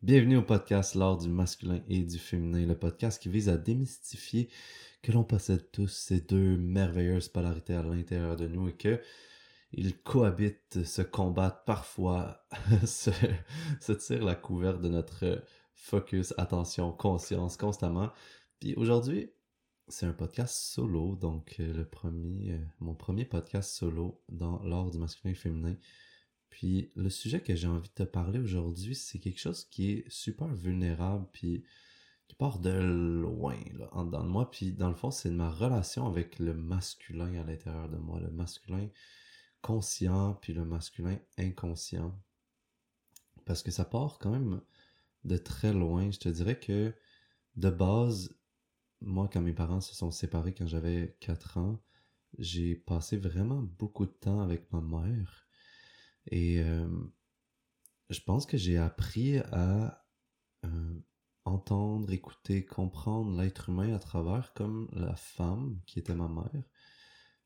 Bienvenue 0.00 0.36
au 0.36 0.42
podcast 0.42 0.94
L'art 0.94 1.16
du 1.16 1.28
masculin 1.28 1.82
et 1.88 2.04
du 2.04 2.20
féminin, 2.20 2.64
le 2.64 2.78
podcast 2.78 3.20
qui 3.20 3.28
vise 3.28 3.48
à 3.48 3.56
démystifier 3.56 4.48
que 5.02 5.10
l'on 5.10 5.24
possède 5.24 5.72
tous 5.72 5.88
ces 5.88 6.20
deux 6.20 6.56
merveilleuses 6.56 7.28
polarités 7.28 7.74
à 7.74 7.82
l'intérieur 7.82 8.36
de 8.36 8.46
nous 8.46 8.68
et 8.68 8.76
que 8.76 9.00
ils 9.72 10.00
cohabitent, 10.00 10.84
se 10.84 11.02
combattent, 11.02 11.64
parfois 11.66 12.46
se, 12.86 13.92
tirent 13.92 14.24
la 14.24 14.36
couverte 14.36 14.80
de 14.80 14.88
notre 14.88 15.42
focus, 15.74 16.32
attention, 16.38 16.92
conscience 16.92 17.56
constamment. 17.56 18.12
Puis 18.60 18.76
aujourd'hui, 18.76 19.32
c'est 19.88 20.06
un 20.06 20.12
podcast 20.12 20.54
solo, 20.54 21.16
donc 21.16 21.56
euh, 21.58 21.74
le 21.74 21.84
premier, 21.84 22.52
euh, 22.52 22.64
mon 22.78 22.94
premier 22.94 23.24
podcast 23.24 23.72
solo 23.72 24.22
dans 24.28 24.62
l'art 24.62 24.92
du 24.92 24.98
masculin 24.98 25.32
et 25.32 25.36
féminin. 25.36 25.74
Puis 26.50 26.90
le 26.96 27.10
sujet 27.10 27.40
que 27.40 27.54
j'ai 27.54 27.68
envie 27.68 27.88
de 27.88 27.94
te 27.94 28.02
parler 28.02 28.38
aujourd'hui, 28.38 28.94
c'est 28.94 29.18
quelque 29.18 29.40
chose 29.40 29.64
qui 29.64 29.90
est 29.90 30.10
super 30.10 30.48
vulnérable, 30.48 31.26
puis 31.32 31.64
qui 32.26 32.34
part 32.34 32.58
de 32.58 32.70
loin, 32.70 33.58
là, 33.74 33.88
en 33.92 34.04
dedans 34.04 34.22
de 34.22 34.28
moi. 34.28 34.50
Puis 34.50 34.72
dans 34.72 34.88
le 34.88 34.94
fond, 34.94 35.10
c'est 35.10 35.30
ma 35.30 35.50
relation 35.50 36.06
avec 36.06 36.38
le 36.38 36.54
masculin 36.54 37.40
à 37.40 37.44
l'intérieur 37.44 37.88
de 37.88 37.96
moi, 37.96 38.20
le 38.20 38.30
masculin 38.30 38.88
conscient, 39.62 40.34
puis 40.34 40.52
le 40.52 40.64
masculin 40.64 41.18
inconscient. 41.38 42.18
Parce 43.44 43.62
que 43.62 43.70
ça 43.70 43.84
part 43.84 44.18
quand 44.18 44.30
même 44.30 44.60
de 45.24 45.36
très 45.36 45.72
loin. 45.72 46.10
Je 46.10 46.18
te 46.18 46.28
dirais 46.28 46.58
que 46.58 46.94
de 47.56 47.70
base, 47.70 48.36
moi, 49.00 49.28
quand 49.32 49.40
mes 49.40 49.52
parents 49.52 49.80
se 49.80 49.94
sont 49.94 50.10
séparés 50.10 50.54
quand 50.54 50.66
j'avais 50.66 51.16
4 51.20 51.58
ans, 51.58 51.80
j'ai 52.38 52.74
passé 52.74 53.16
vraiment 53.16 53.62
beaucoup 53.78 54.06
de 54.06 54.12
temps 54.12 54.40
avec 54.40 54.70
ma 54.72 54.80
mère. 54.80 55.47
Et 56.30 56.60
euh, 56.60 56.88
je 58.10 58.20
pense 58.20 58.46
que 58.46 58.56
j'ai 58.56 58.78
appris 58.78 59.38
à 59.38 60.04
euh, 60.64 61.00
entendre, 61.44 62.12
écouter, 62.12 62.64
comprendre 62.64 63.40
l'être 63.40 63.68
humain 63.70 63.94
à 63.94 63.98
travers 63.98 64.52
comme 64.54 64.88
la 64.92 65.16
femme 65.16 65.80
qui 65.86 65.98
était 65.98 66.14
ma 66.14 66.28
mère. 66.28 66.64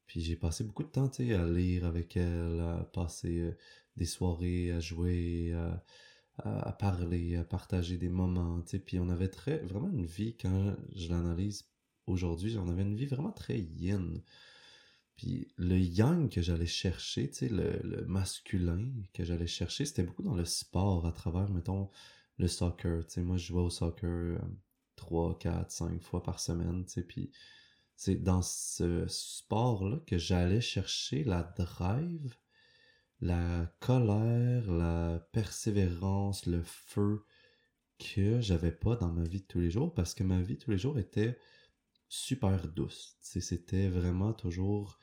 Puis 0.06 0.20
j'ai 0.20 0.36
passé 0.36 0.64
beaucoup 0.64 0.82
de 0.82 0.88
temps 0.88 1.08
à 1.08 1.46
lire 1.46 1.86
avec 1.86 2.16
elle, 2.16 2.60
à 2.60 2.84
passer 2.92 3.40
euh, 3.40 3.56
des 3.96 4.06
soirées, 4.06 4.72
à 4.72 4.80
jouer, 4.80 5.54
à, 6.38 6.72
parler, 6.72 7.36
à 7.36 7.44
partager 7.44 7.98
des 7.98 8.08
moments, 8.08 8.60
tu 8.62 8.70
sais, 8.70 8.78
puis 8.78 8.98
on 8.98 9.08
avait 9.10 9.30
vraiment 9.64 9.90
une 9.90 10.06
vie, 10.06 10.36
quand 10.36 10.74
je 10.94 11.08
l'analyse 11.08 11.70
aujourd'hui, 12.06 12.56
on 12.58 12.68
avait 12.68 12.82
une 12.82 12.96
vie 12.96 13.06
vraiment 13.06 13.32
très 13.32 13.60
yin. 13.60 14.22
Puis 15.16 15.48
le 15.56 15.78
yang 15.78 16.30
que 16.30 16.42
j'allais 16.42 16.66
chercher, 16.66 17.30
tu 17.30 17.48
le, 17.48 18.04
masculin 18.06 18.90
que 19.12 19.24
j'allais 19.24 19.46
chercher, 19.46 19.84
c'était 19.84 20.02
beaucoup 20.02 20.22
dans 20.22 20.34
le 20.34 20.44
sport, 20.44 21.06
à 21.06 21.12
travers, 21.12 21.50
mettons, 21.50 21.90
le 22.38 22.48
soccer, 22.48 23.06
tu 23.06 23.14
sais, 23.14 23.22
moi 23.22 23.36
je 23.36 23.46
jouais 23.46 23.62
au 23.62 23.70
soccer 23.70 24.40
3, 24.96 25.38
4, 25.38 25.70
5 25.70 26.02
fois 26.02 26.22
par 26.22 26.40
semaine, 26.40 26.84
tu 26.86 26.92
sais, 26.92 27.02
puis 27.02 27.30
c'est 27.96 28.16
dans 28.16 28.42
ce 28.42 29.06
sport-là 29.06 29.98
que 30.06 30.18
j'allais 30.18 30.60
chercher 30.60 31.24
la 31.24 31.42
drive 31.42 32.34
la 33.22 33.72
colère, 33.78 34.68
la 34.70 35.20
persévérance, 35.32 36.44
le 36.46 36.60
feu 36.62 37.24
que 37.98 38.40
j'avais 38.40 38.72
pas 38.72 38.96
dans 38.96 39.12
ma 39.12 39.22
vie 39.22 39.42
de 39.42 39.46
tous 39.46 39.60
les 39.60 39.70
jours 39.70 39.94
parce 39.94 40.12
que 40.12 40.24
ma 40.24 40.42
vie 40.42 40.56
de 40.56 40.58
tous 40.58 40.72
les 40.72 40.78
jours 40.78 40.98
était 40.98 41.38
super 42.12 42.68
douce. 42.68 43.16
C'était 43.22 43.88
vraiment 43.88 44.34
toujours 44.34 44.98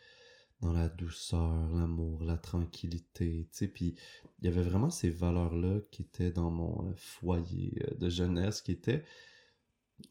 dans 0.61 0.71
la 0.71 0.89
douceur, 0.89 1.67
l'amour, 1.69 2.23
la 2.23 2.37
tranquillité, 2.37 3.49
puis 3.73 3.95
il 4.37 4.45
y 4.45 4.47
avait 4.47 4.61
vraiment 4.61 4.91
ces 4.91 5.09
valeurs-là 5.09 5.79
qui 5.89 6.03
étaient 6.03 6.31
dans 6.31 6.51
mon 6.51 6.87
euh, 6.87 6.93
foyer 6.95 7.81
euh, 7.81 7.95
de 7.95 8.09
jeunesse, 8.09 8.61
qui 8.61 8.73
étaient 8.73 9.03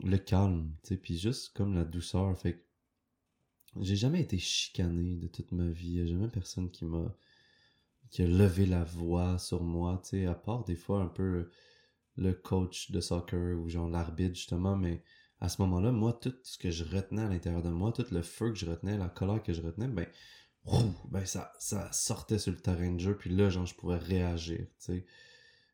le 0.01 0.17
calme, 0.17 0.75
puis 1.01 1.17
juste 1.17 1.53
comme 1.55 1.75
la 1.75 1.85
douceur, 1.85 2.37
fait 2.37 2.67
j'ai 3.81 3.97
jamais 3.97 4.23
été 4.23 4.39
chicané 4.39 5.15
de 5.17 5.29
toute 5.29 5.53
ma 5.53 5.69
vie, 5.69 5.93
il 5.93 6.01
a 6.03 6.07
jamais 6.07 6.29
personne 6.29 6.69
qui 6.71 6.85
m'a 6.85 7.15
qui 8.11 8.23
a 8.23 8.27
levé 8.27 8.67
la 8.67 8.83
voix 8.83 9.39
sur 9.39 9.63
moi, 9.63 10.03
tu 10.05 10.27
à 10.27 10.35
part 10.35 10.65
des 10.65 10.77
fois 10.77 11.01
un 11.03 11.09
peu 11.09 11.49
le 12.17 12.33
coach 12.33 12.91
de 12.91 13.01
soccer 13.01 13.57
ou 13.57 13.69
genre 13.69 13.89
l'arbitre 13.89 14.35
justement, 14.35 14.77
mais 14.77 15.05
à 15.41 15.49
ce 15.49 15.63
moment-là, 15.63 15.93
moi, 15.93 16.13
tout 16.13 16.35
ce 16.43 16.59
que 16.59 16.71
je 16.71 16.85
retenais 16.85 17.23
à 17.23 17.29
l'intérieur 17.29 17.63
de 17.63 17.71
moi, 17.71 17.93
tout 17.93 18.07
le 18.11 18.23
feu 18.23 18.51
que 18.51 18.59
je 18.59 18.67
retenais, 18.67 18.97
la 18.97 19.09
colère 19.09 19.43
que 19.43 19.53
je 19.53 19.63
retenais, 19.63 19.89
ben, 19.89 20.07
ben 21.11 21.25
ça, 21.27 21.53
ça 21.59 21.91
sortait 21.93 22.39
sur 22.39 22.53
le 22.53 22.59
terrain 22.59 22.93
de 22.93 23.01
jeu, 23.01 23.17
puis 23.17 23.31
là, 23.31 23.51
genre, 23.51 23.67
je 23.67 23.75
pouvais 23.75 23.99
réagir, 23.99 24.67
tu. 24.85 25.05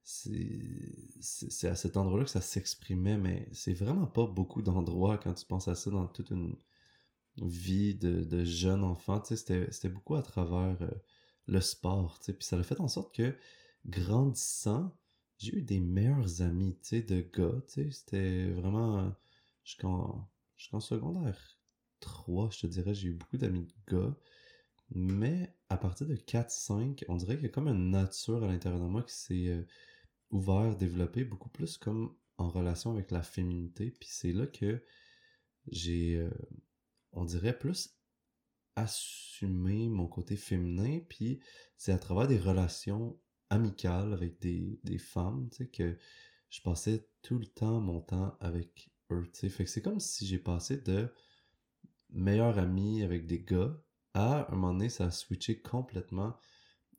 C'est 0.07 1.69
à 1.69 1.77
cet 1.77 1.97
endroit-là 1.97 2.25
que 2.25 2.31
ça 2.31 2.43
s'exprimait, 2.43 3.17
mais 3.17 3.49
c'est 3.53 3.73
vraiment 3.73 4.07
pas 4.07 4.27
beaucoup 4.27 4.61
d'endroits 4.61 5.17
quand 5.17 5.33
tu 5.33 5.47
penses 5.47 5.67
à 5.69 5.75
ça 5.75 5.91
dans 5.91 6.07
toute 6.07 6.31
une 6.31 6.57
vie 7.39 7.95
de, 7.95 8.23
de 8.23 8.45
jeune 8.45 8.85
enfant, 8.85 9.21
tu 9.21 9.35
sais, 9.37 9.67
c'était 9.71 9.89
beaucoup 9.89 10.15
à 10.15 10.23
travers... 10.23 10.77
Euh, 10.83 10.91
le 11.47 11.61
sport, 11.61 12.19
tu 12.19 12.27
sais. 12.27 12.33
Puis 12.33 12.47
ça 12.47 12.59
a 12.59 12.63
fait 12.63 12.81
en 12.81 12.89
sorte 12.89 13.15
que, 13.15 13.35
grandissant, 13.87 14.97
j'ai 15.39 15.57
eu 15.57 15.63
des 15.63 15.81
meilleurs 15.81 16.43
amis, 16.43 16.77
tu 16.83 16.89
sais, 16.89 17.03
de 17.03 17.21
gars, 17.21 17.61
tu 17.69 17.85
sais. 17.85 17.91
C'était 17.91 18.51
vraiment... 18.51 19.15
Jusqu'en 19.65 20.29
secondaire 20.81 21.59
3, 22.01 22.51
je 22.51 22.61
te 22.61 22.67
dirais, 22.67 22.95
j'ai 22.95 23.09
eu 23.09 23.15
beaucoup 23.15 23.39
d'amis 23.39 23.65
de 23.65 23.97
gars. 23.97 24.17
Mais 24.91 25.57
à 25.69 25.77
partir 25.77 26.07
de 26.07 26.17
4-5, 26.17 27.05
on 27.09 27.17
dirait 27.17 27.37
qu'il 27.37 27.45
y 27.45 27.49
a 27.49 27.51
comme 27.51 27.69
une 27.69 27.91
nature 27.91 28.45
à 28.45 28.47
l'intérieur 28.47 28.81
de 28.81 28.87
moi 28.87 29.03
qui 29.03 29.15
s'est 29.15 29.49
euh, 29.49 29.67
ouvert, 30.31 30.77
développée, 30.77 31.25
beaucoup 31.25 31.49
plus 31.49 31.79
comme 31.79 32.15
en 32.37 32.51
relation 32.51 32.93
avec 32.93 33.11
la 33.11 33.23
féminité. 33.23 33.91
Puis 33.91 34.09
c'est 34.11 34.33
là 34.33 34.47
que 34.47 34.85
j'ai, 35.69 36.17
euh, 36.17 36.31
on 37.13 37.25
dirait, 37.25 37.59
plus 37.59 37.97
assumer 38.77 39.89
mon 39.89 40.07
côté 40.09 40.37
féminin, 40.37 41.01
puis 41.09 41.41
c'est 41.77 41.93
à 41.93 41.99
travers 41.99 42.27
des 42.27 42.39
relations 42.39 43.19
amicales 43.49 44.13
avec 44.13 44.41
des, 44.41 44.81
des 44.83 44.99
femmes, 44.99 45.49
tu 45.51 45.59
sais, 45.59 45.69
que 45.69 45.97
je 46.51 46.61
passais 46.61 47.09
tout 47.23 47.39
le 47.39 47.47
temps 47.47 47.81
mon 47.81 48.01
temps 48.01 48.37
avec 48.41 48.94
Fait 49.33 49.65
que 49.65 49.71
c'est 49.71 49.83
comme 49.83 50.01
si 50.01 50.27
j'ai 50.27 50.39
passé 50.39 50.79
de 50.79 51.09
meilleur 52.11 52.59
ami 52.59 53.03
avec 53.03 53.27
des 53.27 53.41
gars 53.41 53.77
à 54.15 54.51
un 54.51 54.55
moment 54.55 54.73
donné, 54.73 54.89
ça 54.89 55.07
a 55.07 55.11
switché 55.11 55.61
complètement 55.61 56.37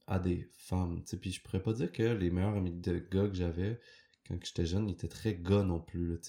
à 0.07 0.19
des 0.19 0.49
femmes, 0.53 1.01
tu 1.03 1.11
sais. 1.11 1.17
Puis 1.17 1.31
je 1.31 1.41
pourrais 1.41 1.63
pas 1.63 1.73
dire 1.73 1.91
que 1.91 2.03
les 2.03 2.29
meilleurs 2.29 2.55
amis 2.55 2.73
de 2.73 2.99
gars 2.99 3.27
que 3.27 3.35
j'avais 3.35 3.79
quand 4.27 4.37
j'étais 4.43 4.65
jeune, 4.65 4.89
étaient 4.89 5.07
très 5.07 5.35
gars 5.35 5.63
non 5.63 5.79
plus, 5.79 6.19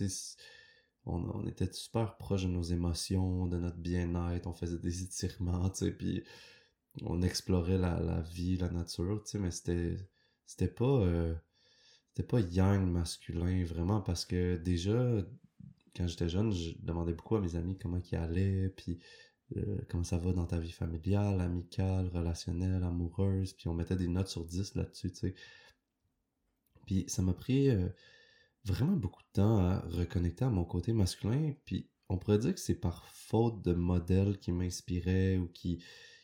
on, 1.06 1.46
était 1.46 1.72
super 1.72 2.16
proche 2.16 2.42
de 2.42 2.48
nos 2.48 2.62
émotions, 2.62 3.46
de 3.46 3.58
notre 3.58 3.78
bien-être, 3.78 4.46
on 4.46 4.52
faisait 4.52 4.78
des 4.78 5.02
étirements, 5.02 5.70
puis 5.98 6.24
on 7.02 7.22
explorait 7.22 7.78
la, 7.78 8.20
vie, 8.32 8.56
la 8.56 8.70
nature, 8.70 9.22
mais 9.34 9.50
c'était 9.50 9.96
c'était 10.46 10.68
pas 10.68 10.84
euh, 10.84 11.34
c'était 12.08 12.26
pas 12.26 12.40
yang 12.40 12.86
masculin 12.86 13.64
vraiment 13.64 14.00
parce 14.00 14.24
que 14.24 14.56
déjà 14.56 15.22
quand 15.96 16.06
j'étais 16.06 16.28
jeune, 16.28 16.52
je 16.52 16.72
demandais 16.80 17.12
beaucoup 17.14 17.36
à 17.36 17.40
mes 17.40 17.56
amis 17.56 17.78
comment 17.78 18.00
ils 18.10 18.16
allaient, 18.16 18.68
puis 18.76 18.98
euh, 19.56 19.78
comment 19.88 20.04
ça 20.04 20.18
va 20.18 20.32
dans 20.32 20.46
ta 20.46 20.58
vie 20.58 20.72
familiale, 20.72 21.40
amicale, 21.40 22.08
relationnelle, 22.08 22.82
amoureuse, 22.82 23.52
puis 23.54 23.68
on 23.68 23.74
mettait 23.74 23.96
des 23.96 24.08
notes 24.08 24.28
sur 24.28 24.44
10 24.44 24.74
là-dessus, 24.74 25.12
tu 25.12 25.18
sais. 25.18 25.34
Puis 26.86 27.04
ça 27.08 27.22
m'a 27.22 27.32
pris 27.32 27.70
euh, 27.70 27.88
vraiment 28.64 28.96
beaucoup 28.96 29.22
de 29.22 29.32
temps 29.32 29.58
à 29.58 29.80
reconnecter 29.88 30.44
à 30.44 30.50
mon 30.50 30.64
côté 30.64 30.92
masculin, 30.92 31.54
puis 31.64 31.88
on 32.08 32.18
pourrait 32.18 32.38
dire 32.38 32.54
que 32.54 32.60
c'est 32.60 32.74
par 32.80 33.06
faute 33.08 33.62
de 33.62 33.72
modèles 33.72 34.38
qui 34.38 34.52
m'inspiraient 34.52 35.38
ou 35.38 35.48
qui, 35.48 35.82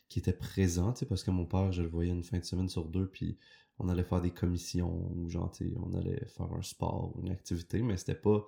qui 0.09 0.19
étaient 0.19 0.33
présents, 0.33 0.93
parce 1.09 1.23
que 1.23 1.31
mon 1.31 1.45
père, 1.45 1.71
je 1.71 1.81
le 1.81 1.89
voyais 1.89 2.11
une 2.11 2.23
fin 2.23 2.39
de 2.39 2.45
semaine 2.45 2.69
sur 2.69 2.85
deux, 2.85 3.07
puis 3.07 3.37
on 3.79 3.89
allait 3.89 4.03
faire 4.03 4.21
des 4.21 4.31
commissions 4.31 5.11
ou 5.11 5.29
genre, 5.29 5.51
on 5.77 5.93
allait 5.93 6.25
faire 6.27 6.51
un 6.53 6.61
sport 6.61 7.13
ou 7.15 7.21
une 7.21 7.31
activité, 7.31 7.81
mais 7.81 7.97
c'était 7.97 8.15
pas. 8.15 8.45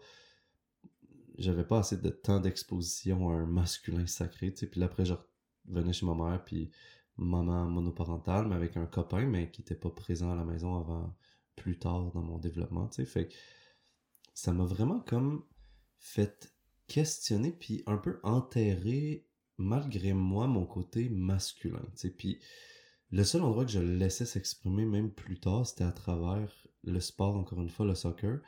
J'avais 1.37 1.65
pas 1.65 1.79
assez 1.79 1.97
de 1.97 2.09
temps 2.09 2.39
d'exposition 2.39 3.29
à 3.29 3.33
un 3.33 3.45
masculin 3.45 4.07
sacré, 4.07 4.53
tu 4.53 4.59
sais, 4.59 4.67
puis 4.67 4.81
après, 4.83 5.05
je 5.05 5.13
revenais 5.67 5.93
chez 5.93 6.05
ma 6.05 6.15
mère, 6.15 6.43
puis 6.43 6.71
maman 7.17 7.65
monoparentale, 7.65 8.47
mais 8.47 8.55
avec 8.55 8.77
un 8.77 8.85
copain, 8.85 9.25
mais 9.25 9.51
qui 9.51 9.61
était 9.61 9.75
pas 9.75 9.89
présent 9.89 10.31
à 10.31 10.35
la 10.35 10.43
maison 10.43 10.77
avant 10.77 11.15
plus 11.55 11.77
tard 11.77 12.11
dans 12.11 12.21
mon 12.21 12.37
développement, 12.37 12.87
tu 12.87 12.95
sais, 12.95 13.05
fait 13.05 13.27
que 13.27 13.33
ça 14.33 14.53
m'a 14.53 14.65
vraiment 14.65 14.99
comme 14.99 15.43
fait 15.97 16.53
questionner 16.87 17.51
puis 17.51 17.83
un 17.88 17.97
peu 17.97 18.19
enterrer 18.23 19.25
malgré 19.57 20.13
moi 20.13 20.47
mon 20.47 20.65
côté 20.65 21.09
masculin, 21.09 21.81
tu 21.97 22.11
Puis 22.11 22.39
le 23.11 23.23
seul 23.23 23.43
endroit 23.43 23.65
que 23.65 23.71
je 23.71 23.79
laissais 23.79 24.25
s'exprimer 24.25 24.85
même 24.85 25.11
plus 25.11 25.39
tard, 25.39 25.65
c'était 25.65 25.83
à 25.83 25.91
travers 25.91 26.67
le 26.83 26.99
sport, 26.99 27.35
encore 27.35 27.61
une 27.61 27.69
fois, 27.69 27.85
le 27.85 27.95
soccer. 27.95 28.39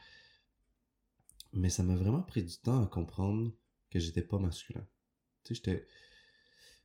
Mais 1.58 1.70
ça 1.70 1.84
m'a 1.84 1.96
vraiment 1.96 2.22
pris 2.22 2.44
du 2.44 2.58
temps 2.58 2.84
à 2.84 2.88
comprendre 2.88 3.52
que 3.90 4.00
j'étais 4.00 4.22
pas 4.22 4.40
masculin. 4.40 4.86
Tu 5.44 5.56
sais, 5.56 5.62
j'étais... 5.64 5.88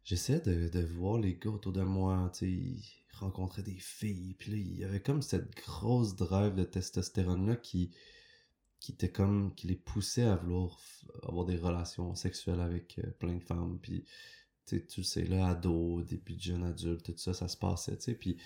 J'essayais 0.05 0.41
de, 0.41 0.81
voir 0.81 1.19
les 1.19 1.37
gars 1.37 1.51
autour 1.51 1.73
de 1.73 1.83
moi, 1.83 2.29
tu 2.33 2.39
sais, 2.41 2.51
ils 2.51 2.83
rencontraient 3.13 3.63
des 3.63 3.79
filles, 3.79 4.35
puis 4.35 4.51
là, 4.51 4.57
il 4.57 4.79
y 4.81 4.85
avait 4.85 5.01
comme 5.01 5.23
cette 5.23 5.55
grosse 5.55 6.17
drive 6.17 6.57
de 6.57 6.65
testostérone-là 6.65 7.55
qui 7.55 7.93
qui 8.83 8.93
était 8.93 9.13
comme 9.13 9.55
qui 9.55 9.69
les 9.69 9.77
poussait 9.77 10.25
à 10.25 10.35
vouloir 10.35 10.81
avoir 11.23 11.45
des 11.47 11.57
relations 11.57 12.17
sexuelles 12.17 12.61
avec 12.61 12.99
euh, 12.99 13.11
plein 13.13 13.37
de 13.37 13.43
femmes 13.43 13.79
puis 13.81 14.05
tu 14.67 14.85
tu 14.87 15.05
sais 15.05 15.25
là 15.25 15.51
ado 15.51 16.03
début 16.03 16.35
de 16.35 16.41
jeune 16.41 16.65
adulte 16.65 17.05
tout 17.05 17.17
ça 17.17 17.33
ça 17.33 17.47
se 17.47 17.57
passait 17.57 17.97
tu 17.97 18.03
sais 18.03 18.15
puis 18.15 18.39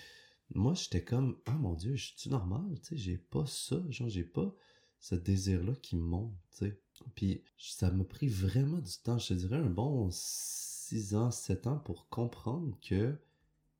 moi 0.53 0.75
j'étais 0.75 1.03
comme 1.03 1.39
ah 1.47 1.53
mon 1.53 1.73
dieu 1.73 1.95
je 1.95 2.13
suis 2.15 2.29
normal 2.29 2.65
tu 2.83 2.89
sais 2.89 2.97
j'ai 2.97 3.17
pas 3.17 3.47
ça 3.47 3.83
genre 3.89 4.09
j'ai 4.09 4.23
pas 4.23 4.53
ce 4.99 5.15
désir 5.15 5.63
là 5.63 5.73
qui 5.81 5.95
monte 5.95 6.33
tu 6.51 6.65
sais 6.65 6.79
puis 7.15 7.43
ça 7.57 7.91
m'a 7.91 8.03
pris 8.03 8.27
vraiment 8.27 8.79
du 8.79 8.91
temps 9.03 9.19
je 9.19 9.29
te 9.29 9.33
dirais 9.33 9.57
un 9.57 9.69
bon 9.69 10.09
6 10.11 11.15
ans 11.15 11.31
7 11.31 11.67
ans 11.67 11.77
pour 11.77 12.09
comprendre 12.09 12.77
que 12.81 13.15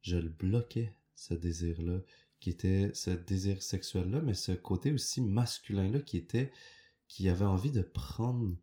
je 0.01 0.17
le 0.17 0.29
bloquais 0.29 0.93
ce 1.15 1.33
désir 1.33 1.81
là 1.81 1.99
qui 2.39 2.49
était 2.49 2.91
ce 2.93 3.09
désir 3.09 3.61
sexuel-là, 3.61 4.21
mais 4.21 4.33
ce 4.33 4.51
côté 4.51 4.91
aussi 4.91 5.21
masculin-là 5.21 5.99
qui 5.99 6.17
était, 6.17 6.51
qui 7.07 7.29
avait 7.29 7.45
envie 7.45 7.71
de 7.71 7.81
prendre 7.81 8.55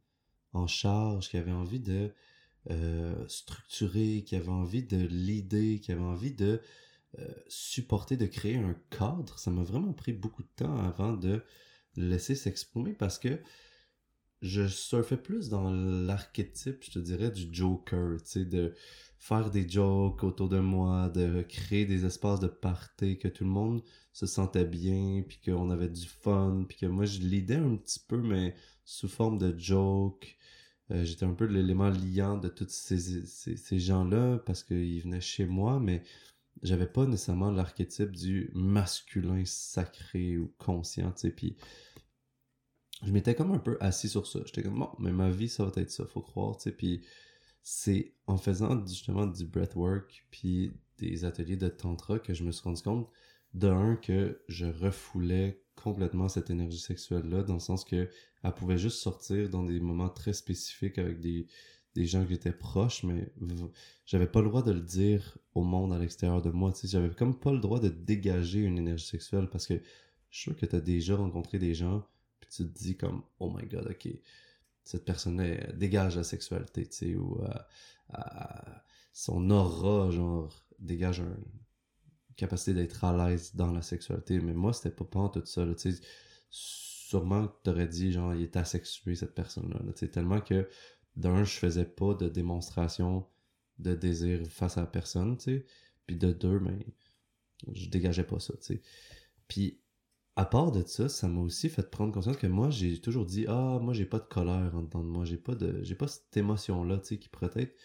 en 0.53 0.67
charge, 0.67 1.29
qui 1.29 1.37
avait 1.37 1.53
envie 1.53 1.81
de 1.81 2.13
euh, 2.71 3.29
structurer, 3.29 4.23
qui 4.25 4.37
avait 4.37 4.49
envie 4.49 4.85
de 4.85 5.05
l'idée, 5.07 5.81
qui 5.81 5.93
avait 5.93 6.01
envie 6.01 6.33
de 6.33 6.61
euh, 7.19 7.29
supporter, 7.49 8.17
de 8.17 8.27
créer 8.27 8.57
un 8.57 8.77
cadre. 8.91 9.39
Ça 9.39 9.51
m'a 9.51 9.63
vraiment 9.63 9.93
pris 9.93 10.13
beaucoup 10.13 10.43
de 10.43 10.49
temps 10.57 10.77
avant 10.79 11.15
de 11.15 11.43
laisser 11.97 12.35
s'exprimer 12.35 12.93
parce 12.93 13.19
que 13.19 13.39
je 14.43 14.67
surfais 14.67 15.17
plus 15.17 15.49
dans 15.49 15.71
l'archétype, 15.71 16.85
je 16.85 16.91
te 16.91 16.99
dirais, 16.99 17.31
du 17.31 17.49
Joker, 17.51 18.19
tu 18.23 18.31
sais, 18.31 18.45
de 18.45 18.75
faire 19.25 19.51
des 19.51 19.67
jokes 19.67 20.23
autour 20.23 20.51
de 20.51 20.59
moi, 20.59 21.09
de 21.09 21.41
créer 21.49 21.87
des 21.87 22.05
espaces 22.05 22.41
de 22.41 22.47
party, 22.47 23.19
que 23.19 23.29
tout 23.29 23.45
le 23.45 23.51
monde 23.51 23.83
se 24.13 24.27
sentait 24.27 24.67
bien, 24.67 25.23
puis 25.27 25.41
qu'on 25.43 25.71
avait 25.71 25.89
du 25.89 26.07
fun, 26.07 26.67
puis 26.69 26.77
que 26.77 26.85
moi 26.85 27.07
je 27.07 27.21
l'idais 27.21 27.57
un 27.57 27.77
petit 27.77 28.01
peu, 28.07 28.19
mais 28.19 28.55
sous 28.85 29.09
forme 29.09 29.39
de 29.39 29.59
joke. 29.59 30.37
Euh, 30.91 31.05
j'étais 31.05 31.25
un 31.25 31.33
peu 31.33 31.47
l'élément 31.47 31.89
liant 31.89 32.37
de 32.37 32.49
tous 32.49 32.69
ces, 32.69 33.25
ces, 33.25 33.79
gens-là 33.79 34.37
parce 34.45 34.63
qu'ils 34.63 35.01
venaient 35.01 35.23
chez 35.23 35.47
moi, 35.47 35.81
mais 35.81 36.03
j'avais 36.63 36.87
pas 36.87 37.07
nécessairement 37.07 37.51
l'archétype 37.51 38.13
du 38.13 38.51
masculin 38.55 39.43
sacré 39.45 40.39
ou 40.39 40.53
conscient, 40.59 41.13
tu 41.13 41.21
sais, 41.23 41.31
puis 41.31 41.57
je 43.03 43.13
m'étais 43.13 43.35
comme 43.35 43.53
un 43.53 43.59
peu 43.59 43.77
assis 43.81 44.09
sur 44.09 44.27
ça. 44.27 44.41
J'étais 44.47 44.63
comme, 44.63 44.79
bon, 44.79 44.91
mais 44.99 45.13
ma 45.13 45.31
vie, 45.31 45.49
ça 45.49 45.65
va 45.65 45.73
être 45.77 45.91
ça, 45.91 46.07
faut 46.07 46.23
croire, 46.23 46.57
tu 46.57 46.65
sais, 46.65 46.73
puis 46.73 47.03
c'est 47.65 48.13
en 48.27 48.37
faisant 48.37 48.87
justement 48.87 49.27
du 49.27 49.47
breathwork 49.47 50.27
puis 50.31 50.73
des 50.99 51.25
ateliers 51.25 51.57
de 51.57 51.69
tantra 51.69 52.19
que 52.19 52.35
je 52.35 52.45
me 52.45 52.53
suis 52.53 52.63
rendu 52.63 52.83
compte 52.83 53.09
d'un 53.55 53.97
que 53.97 54.43
je 54.49 54.67
refoulais 54.67 55.63
complètement 55.75 56.29
cette 56.29 56.51
énergie 56.51 56.79
sexuelle 56.79 57.27
là 57.29 57.43
dans 57.43 57.55
le 57.55 57.61
sens 57.61 57.85
que 57.85 58.09
elle 58.43 58.55
pouvait 58.55 58.77
juste 58.77 58.99
sortir 58.99 59.49
dans 59.49 59.65
des 59.65 59.81
moments 59.81 60.11
très 60.11 60.35
spécifiques 60.35 60.99
avec 60.99 61.21
des 61.21 61.47
des 61.95 62.07
gens 62.07 62.25
qui 62.25 62.35
étaient 62.35 62.53
proches 62.53 63.05
mais 63.05 63.33
j'avais 64.07 64.27
pas 64.27 64.41
le 64.41 64.49
droit 64.49 64.63
de 64.63 64.73
le 64.73 64.81
dire 64.81 65.39
au 65.55 65.63
monde 65.63 65.93
à 65.93 65.99
l'extérieur 65.99 66.43
de 66.43 66.51
moi 66.51 66.73
j'avais 66.85 67.11
comme 67.11 67.39
pas 67.39 67.53
le 67.53 67.61
droit 67.61 67.81
de 67.81 67.89
dégager 67.89 68.61
une 68.61 68.79
énergie 68.79 69.07
sexuelle 69.07 69.49
parce 69.51 69.67
que 69.67 69.75
je 70.31 70.39
suis 70.41 70.51
sûr 70.51 70.57
que 70.57 70.67
tu 70.67 70.77
as 70.77 70.81
déjà 70.81 71.17
rencontré 71.17 71.59
des 71.59 71.75
gens 71.75 72.05
puis 72.41 72.51
tu 72.51 72.65
te 72.65 72.79
dis 72.79 72.97
comme 72.97 73.23
oh 73.39 73.51
my 73.51 73.67
god 73.67 73.87
ok 73.89 74.09
cette 74.85 75.05
personne-là 75.05 75.73
dégage 75.73 76.17
la 76.17 76.25
sexualité, 76.25 76.87
tu 76.87 76.97
sais, 76.97 77.15
ou 77.17 77.41
euh, 77.43 78.19
son 79.13 79.51
aura, 79.51 80.11
genre, 80.11 80.53
dégage 80.79 81.21
une 81.21 81.37
capacité 82.37 82.75
d'être 82.75 83.03
à 83.05 83.17
l'aise 83.17 83.55
dans 83.55 83.73
la 83.73 83.83
sexualité. 83.83 84.41
Mais 84.41 84.53
moi, 84.53 84.73
c'était 84.73 84.95
pas 84.95 85.05
pas 85.05 85.29
tout 85.31 85.45
ça, 85.47 85.67
tu 85.67 85.93
sais. 85.93 86.01
Sûrement 86.51 87.49
que 87.49 87.55
t'aurais 87.63 87.89
dit, 87.89 88.13
genre, 88.13 88.35
il 88.35 88.43
est 88.43 88.57
asexué, 88.57 89.15
cette 89.15 89.35
personne-là, 89.35 89.81
tu 89.95 90.11
tellement 90.11 90.41
que, 90.41 90.69
d'un, 91.17 91.45
je 91.45 91.59
faisais 91.59 91.85
pas 91.85 92.15
de 92.15 92.29
démonstration 92.29 93.27
de 93.79 93.95
désir 93.95 94.47
face 94.49 94.79
à 94.79 94.87
personne, 94.87 95.37
tu 95.37 95.45
sais, 95.45 95.67
puis 96.07 96.17
de 96.17 96.33
deux, 96.33 96.61
mais 96.61 96.73
ben, 97.67 97.75
je 97.75 97.89
dégageais 97.89 98.25
pas 98.25 98.41
ça, 98.41 98.55
tu 98.57 98.75
sais. 98.75 98.83
Puis 99.49 99.81
à 100.37 100.45
part 100.45 100.73
de 100.73 100.83
ça, 100.85 101.09
ça 101.09 101.29
m'a 101.29 101.41
aussi 101.41 101.69
fait 101.69 101.89
prendre 101.91 102.13
conscience 102.13 102.37
que 102.37 102.47
moi, 102.47 102.71
j'ai 102.71 103.01
toujours 103.01 103.25
dit 103.25 103.47
Ah, 103.49 103.79
moi, 103.81 103.95
j'ai 103.95 104.07
pas 104.07 104.19
de 104.19 104.25
colère 104.25 104.75
en 104.75 104.83
dedans 104.83 105.03
de 105.03 105.09
moi, 105.09 105.25
j'ai 105.25 105.37
pas 105.37 105.55
de 105.55 105.83
j'ai 105.83 105.95
pas 105.95 106.09
cette 106.09 106.37
émotion-là, 106.37 106.99
tu 106.99 107.07
sais, 107.07 107.19
qui 107.19 107.29
pourrait 107.29 107.51
être 107.57 107.77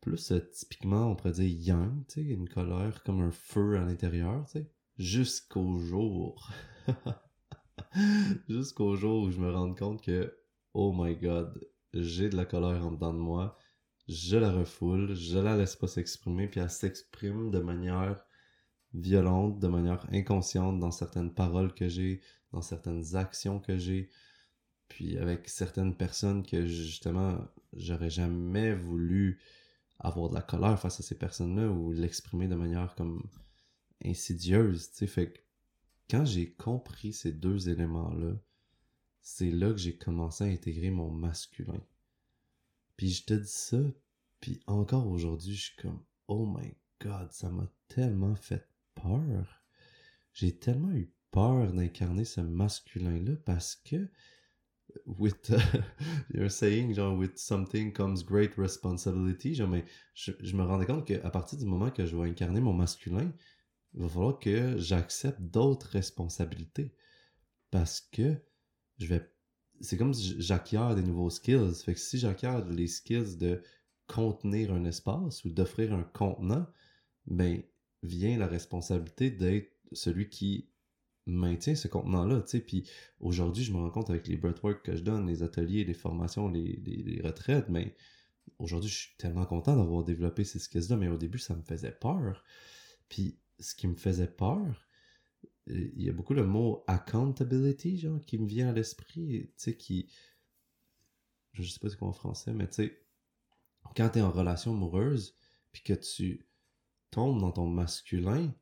plus 0.00 0.32
euh, 0.32 0.40
typiquement, 0.52 1.10
on 1.10 1.16
pourrait 1.16 1.32
dire 1.32 1.48
yang, 1.48 2.06
tu 2.08 2.14
sais, 2.14 2.22
une 2.22 2.48
colère 2.48 3.02
comme 3.04 3.20
un 3.20 3.30
feu 3.30 3.76
à 3.76 3.84
l'intérieur, 3.84 4.44
tu 4.46 4.60
sais, 4.60 4.70
jusqu'au 4.98 5.78
jour. 5.78 6.50
jusqu'au 8.48 8.96
jour 8.96 9.24
où 9.24 9.30
je 9.30 9.40
me 9.40 9.50
rends 9.50 9.74
compte 9.74 10.02
que, 10.02 10.34
oh 10.74 10.92
my 10.96 11.16
god, 11.16 11.60
j'ai 11.94 12.28
de 12.28 12.36
la 12.36 12.44
colère 12.44 12.86
en 12.86 12.92
dedans 12.92 13.12
de 13.12 13.18
moi, 13.18 13.56
je 14.08 14.36
la 14.36 14.52
refoule, 14.52 15.14
je 15.14 15.38
la 15.38 15.56
laisse 15.56 15.76
pas 15.76 15.86
s'exprimer, 15.86 16.48
puis 16.48 16.60
elle 16.60 16.70
s'exprime 16.70 17.50
de 17.50 17.60
manière 17.60 18.24
violente, 18.94 19.58
de 19.58 19.68
manière 19.68 20.06
inconsciente 20.12 20.78
dans 20.78 20.90
certaines 20.90 21.32
paroles 21.32 21.74
que 21.74 21.88
j'ai, 21.88 22.20
dans 22.52 22.62
certaines 22.62 23.16
actions 23.16 23.60
que 23.60 23.78
j'ai, 23.78 24.10
puis 24.88 25.16
avec 25.18 25.48
certaines 25.48 25.96
personnes 25.96 26.44
que 26.44 26.66
justement 26.66 27.38
j'aurais 27.72 28.10
jamais 28.10 28.74
voulu 28.74 29.40
avoir 29.98 30.28
de 30.28 30.34
la 30.34 30.42
colère 30.42 30.78
face 30.78 31.00
à 31.00 31.02
ces 31.02 31.16
personnes-là 31.16 31.68
ou 31.68 31.92
l'exprimer 31.92 32.48
de 32.48 32.56
manière 32.56 32.94
comme 32.96 33.22
insidieuse, 34.04 34.90
tu 34.90 34.98
sais, 34.98 35.06
fait 35.06 35.46
quand 36.10 36.24
j'ai 36.26 36.52
compris 36.52 37.12
ces 37.12 37.32
deux 37.32 37.70
éléments-là, 37.70 38.34
c'est 39.22 39.50
là 39.50 39.70
que 39.70 39.78
j'ai 39.78 39.96
commencé 39.96 40.44
à 40.44 40.48
intégrer 40.48 40.90
mon 40.90 41.10
masculin. 41.10 41.80
Puis 42.96 43.10
je 43.10 43.24
te 43.24 43.34
dis 43.34 43.48
ça, 43.48 43.80
puis 44.40 44.60
encore 44.66 45.06
aujourd'hui, 45.06 45.54
je 45.54 45.66
suis 45.66 45.76
comme, 45.76 46.02
oh 46.28 46.46
my 46.46 46.74
god, 47.00 47.32
ça 47.32 47.48
m'a 47.48 47.68
tellement 47.88 48.34
fait 48.34 48.68
peur. 48.94 49.62
J'ai 50.32 50.58
tellement 50.58 50.92
eu 50.92 51.12
peur 51.30 51.72
d'incarner 51.72 52.24
ce 52.24 52.40
masculin-là 52.40 53.36
parce 53.44 53.76
que 53.76 54.08
with 55.06 55.54
you're 56.34 56.50
saying 56.50 56.94
genre 56.94 57.16
with 57.16 57.38
something 57.38 57.92
comes 57.92 58.22
great 58.22 58.54
responsibility 58.58 59.54
genre 59.54 59.68
mais 59.68 59.84
je, 60.14 60.54
me 60.54 60.62
rendais 60.62 60.84
compte 60.84 61.06
qu'à 61.06 61.30
partir 61.30 61.58
du 61.58 61.64
moment 61.64 61.90
que 61.90 62.04
je 62.04 62.14
vais 62.14 62.28
incarner 62.28 62.60
mon 62.60 62.74
masculin 62.74 63.32
il 63.94 64.02
va 64.02 64.08
falloir 64.08 64.38
que 64.38 64.76
j'accepte 64.76 65.40
d'autres 65.40 65.88
responsabilités 65.88 66.94
parce 67.70 68.00
que 68.00 68.36
je 69.02 69.06
vais 69.06 69.28
c'est 69.80 69.96
comme 69.96 70.14
si 70.14 70.40
j'acquiers 70.40 70.94
des 70.94 71.02
nouveaux 71.02 71.30
skills 71.30 71.74
fait 71.84 71.94
que 71.94 72.00
si 72.00 72.18
j'acquiers 72.18 72.60
les 72.70 72.86
skills 72.86 73.36
de 73.36 73.62
contenir 74.06 74.72
un 74.72 74.84
espace 74.84 75.44
ou 75.44 75.50
d'offrir 75.50 75.92
un 75.92 76.02
contenant 76.02 76.66
ben 77.26 77.62
vient 78.02 78.38
la 78.38 78.46
responsabilité 78.46 79.30
d'être 79.30 79.72
celui 79.92 80.28
qui 80.28 80.68
maintient 81.26 81.74
ce 81.74 81.88
contenant-là, 81.88 82.42
tu. 82.42 82.60
Puis 82.60 82.88
aujourd'hui, 83.20 83.64
je 83.64 83.72
me 83.72 83.78
rends 83.78 83.90
compte 83.90 84.10
avec 84.10 84.26
les 84.26 84.36
breathwork 84.36 84.82
que 84.82 84.96
je 84.96 85.02
donne, 85.02 85.26
les 85.26 85.42
ateliers, 85.42 85.84
les 85.84 85.94
formations, 85.94 86.48
les, 86.48 86.82
les, 86.84 87.20
retraites, 87.22 87.68
mais 87.68 87.94
aujourd'hui, 88.58 88.90
je 88.90 88.96
suis 88.96 89.16
tellement 89.18 89.46
content 89.46 89.76
d'avoir 89.76 90.04
développé 90.04 90.44
ces 90.44 90.58
skills-là, 90.58 90.96
mais 90.96 91.08
au 91.08 91.16
début, 91.16 91.38
ça 91.38 91.54
me 91.54 91.62
faisait 91.62 91.92
peur. 91.92 92.42
Puis 93.08 93.38
ce 93.60 93.74
qui 93.74 93.86
me 93.86 93.94
faisait 93.94 94.26
peur, 94.26 94.86
il 95.66 96.02
y 96.02 96.08
a 96.08 96.12
beaucoup 96.12 96.34
le 96.34 96.44
mot 96.44 96.84
accountability, 96.86 97.98
genre, 97.98 98.20
qui 98.20 98.38
me 98.38 98.46
vient 98.46 98.70
à 98.70 98.72
l'esprit, 98.72 99.46
tu 99.46 99.52
sais, 99.56 99.76
qui... 99.76 100.08
Je 101.52 101.62
sais 101.62 101.78
pas 101.78 101.88
c'est 101.88 101.98
quoi 101.98 102.08
en 102.08 102.12
français, 102.12 102.52
mais 102.52 102.66
tu 102.66 102.74
sais, 102.74 103.02
quand 103.94 104.08
tu 104.10 104.18
es 104.18 104.22
en 104.22 104.30
relation 104.30 104.72
amoureuse, 104.72 105.36
puis 105.70 105.82
que 105.82 105.92
tu 105.92 106.46
tombe 107.10 107.40
dans 107.40 107.52
ton 107.52 107.66
masculin, 107.66 108.54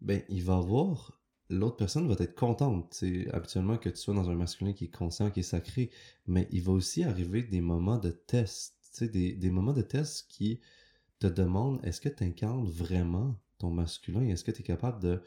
ben, 0.00 0.22
il 0.28 0.42
va 0.42 0.58
voir, 0.60 1.20
l'autre 1.50 1.76
personne 1.76 2.08
va 2.08 2.16
être 2.18 2.34
contente. 2.34 3.04
Habituellement 3.32 3.76
que 3.76 3.90
tu 3.90 3.96
sois 3.96 4.14
dans 4.14 4.30
un 4.30 4.34
masculin 4.34 4.72
qui 4.72 4.86
est 4.86 4.94
conscient, 4.94 5.30
qui 5.30 5.40
est 5.40 5.44
sacré, 5.44 5.90
mais 6.26 6.48
il 6.50 6.62
va 6.62 6.72
aussi 6.72 7.04
arriver 7.04 7.42
des 7.42 7.60
moments 7.60 7.98
de 7.98 8.10
test, 8.10 9.04
des, 9.04 9.34
des 9.34 9.50
moments 9.50 9.72
de 9.72 9.82
test 9.82 10.26
qui 10.28 10.60
te 11.18 11.26
demandent 11.26 11.84
est-ce 11.84 12.00
que 12.00 12.08
tu 12.08 12.24
incarnes 12.24 12.66
vraiment 12.66 13.36
ton 13.58 13.70
masculin, 13.70 14.22
est-ce 14.22 14.42
que 14.42 14.50
tu 14.50 14.62
es 14.62 14.64
capable 14.64 15.00
de 15.00 15.22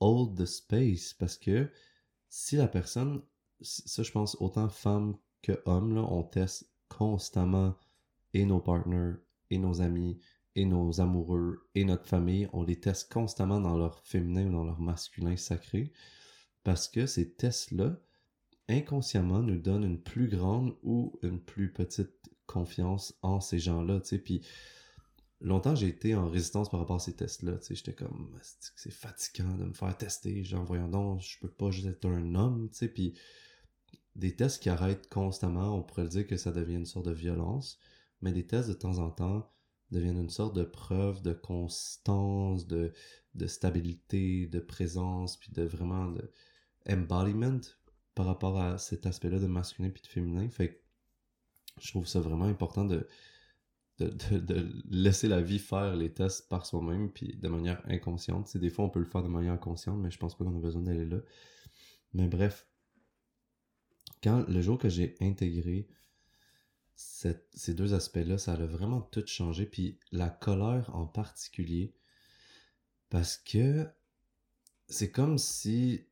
hold 0.00 0.36
the 0.36 0.46
space, 0.46 1.14
parce 1.14 1.36
que 1.36 1.70
si 2.28 2.56
la 2.56 2.68
personne, 2.68 3.22
ça 3.60 4.02
je 4.02 4.10
pense 4.10 4.36
autant 4.40 4.68
femme 4.68 5.16
que 5.42 5.60
homme, 5.66 5.94
là, 5.94 6.02
on 6.02 6.22
teste 6.22 6.70
constamment 6.88 7.74
et 8.34 8.44
nos 8.44 8.60
partners 8.60 9.14
et 9.50 9.58
nos 9.58 9.80
amis 9.80 10.18
et 10.56 10.64
nos 10.64 11.00
amoureux 11.00 11.68
et 11.74 11.84
notre 11.84 12.06
famille, 12.06 12.48
on 12.52 12.62
les 12.62 12.80
teste 12.80 13.12
constamment 13.12 13.60
dans 13.60 13.76
leur 13.76 14.00
féminin 14.00 14.48
ou 14.48 14.52
dans 14.52 14.64
leur 14.64 14.80
masculin 14.80 15.36
sacré, 15.36 15.92
parce 16.64 16.88
que 16.88 17.06
ces 17.06 17.32
tests-là, 17.32 17.96
inconsciemment, 18.68 19.40
nous 19.40 19.58
donnent 19.58 19.84
une 19.84 20.02
plus 20.02 20.28
grande 20.28 20.76
ou 20.82 21.18
une 21.22 21.40
plus 21.40 21.72
petite 21.72 22.30
confiance 22.46 23.14
en 23.22 23.40
ces 23.40 23.58
gens-là, 23.58 24.00
longtemps 25.40 25.74
j'ai 25.74 25.88
été 25.88 26.14
en 26.14 26.28
résistance 26.28 26.70
par 26.70 26.80
rapport 26.80 26.96
à 26.96 27.00
ces 27.00 27.14
tests-là, 27.14 27.58
tu 27.58 27.66
sais, 27.66 27.74
j'étais 27.74 27.94
comme, 27.94 28.36
c'est 28.76 28.92
fatigant 28.92 29.56
de 29.56 29.64
me 29.64 29.72
faire 29.72 29.96
tester, 29.96 30.44
genre, 30.44 30.64
voyons 30.64 30.88
donc, 30.88 31.20
je 31.22 31.38
peux 31.40 31.50
pas 31.50 31.70
juste 31.70 31.86
être 31.86 32.06
un 32.06 32.34
homme, 32.34 32.68
tu 32.70 32.78
sais, 32.78 32.88
puis 32.88 33.14
des 34.16 34.34
tests 34.36 34.62
qui 34.62 34.68
arrêtent 34.68 35.08
constamment, 35.08 35.76
on 35.76 35.82
pourrait 35.82 36.08
dire 36.08 36.26
que 36.26 36.36
ça 36.36 36.52
devient 36.52 36.74
une 36.74 36.86
sorte 36.86 37.06
de 37.06 37.12
violence, 37.12 37.78
mais 38.20 38.32
des 38.32 38.46
tests 38.46 38.68
de 38.68 38.74
temps 38.74 38.98
en 38.98 39.10
temps 39.10 39.50
deviennent 39.90 40.20
une 40.20 40.30
sorte 40.30 40.54
de 40.54 40.62
preuve 40.62 41.22
de 41.22 41.32
constance, 41.32 42.66
de, 42.66 42.92
stabilité, 43.46 44.46
de 44.46 44.60
présence, 44.60 45.36
puis 45.36 45.52
de 45.52 45.62
vraiment 45.62 46.08
de 46.08 46.30
embodiment 46.88 47.60
par 48.14 48.26
rapport 48.26 48.60
à 48.60 48.78
cet 48.78 49.06
aspect-là 49.06 49.38
de 49.38 49.46
masculin 49.46 49.90
puis 49.90 50.02
de 50.02 50.06
féminin. 50.06 50.48
Fait 50.48 50.82
je 51.80 51.88
trouve 51.88 52.06
ça 52.06 52.20
vraiment 52.20 52.44
important 52.44 52.84
de, 52.84 53.06
de, 54.04 54.68
laisser 54.90 55.28
la 55.28 55.40
vie 55.40 55.58
faire 55.58 55.96
les 55.96 56.12
tests 56.12 56.48
par 56.48 56.66
soi-même, 56.66 57.10
puis 57.10 57.36
de 57.36 57.48
manière 57.48 57.82
inconsciente. 57.86 58.48
c'est 58.48 58.58
des 58.58 58.70
fois, 58.70 58.84
on 58.84 58.90
peut 58.90 59.00
le 59.00 59.06
faire 59.06 59.22
de 59.22 59.28
manière 59.28 59.52
inconsciente, 59.52 59.98
mais 59.98 60.10
je 60.10 60.18
pense 60.18 60.36
pas 60.36 60.44
qu'on 60.44 60.56
a 60.56 60.60
besoin 60.60 60.82
d'aller 60.82 61.06
là. 61.06 61.18
Mais 62.14 62.26
bref, 62.26 62.66
quand 64.22 64.46
le 64.48 64.60
jour 64.60 64.78
que 64.78 64.88
j'ai 64.88 65.16
intégré 65.20 65.88
ces 66.94 67.74
deux 67.74 67.94
aspects-là, 67.94 68.36
ça 68.36 68.52
a 68.52 68.66
vraiment 68.66 69.00
tout 69.00 69.26
changé. 69.26 69.64
Puis 69.64 69.98
la 70.12 70.28
colère 70.28 70.94
en 70.94 71.06
particulier, 71.06 71.94
parce 73.08 73.38
que 73.38 73.88
c'est 74.88 75.10
comme 75.10 75.38
si 75.38 76.06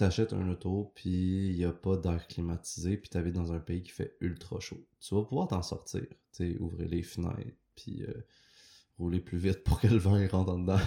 t'achètes 0.00 0.32
un 0.32 0.48
auto, 0.48 0.92
puis 0.94 1.50
il 1.50 1.56
n'y 1.56 1.64
a 1.66 1.74
pas 1.74 1.98
d'air 1.98 2.26
climatisé, 2.26 2.96
puis 2.96 3.10
t'habites 3.10 3.34
dans 3.34 3.52
un 3.52 3.60
pays 3.60 3.82
qui 3.82 3.90
fait 3.90 4.16
ultra 4.22 4.58
chaud. 4.58 4.82
Tu 4.98 5.14
vas 5.14 5.22
pouvoir 5.22 5.48
t'en 5.48 5.62
sortir, 5.62 6.06
ouvrir 6.58 6.88
les 6.88 7.02
fenêtres, 7.02 7.58
puis 7.76 8.02
euh, 8.04 8.26
rouler 8.96 9.20
plus 9.20 9.36
vite 9.36 9.62
pour 9.62 9.78
que 9.78 9.88
le 9.88 9.98
vent 9.98 10.26
rentre 10.28 10.52
en 10.52 10.58
dedans. 10.58 10.80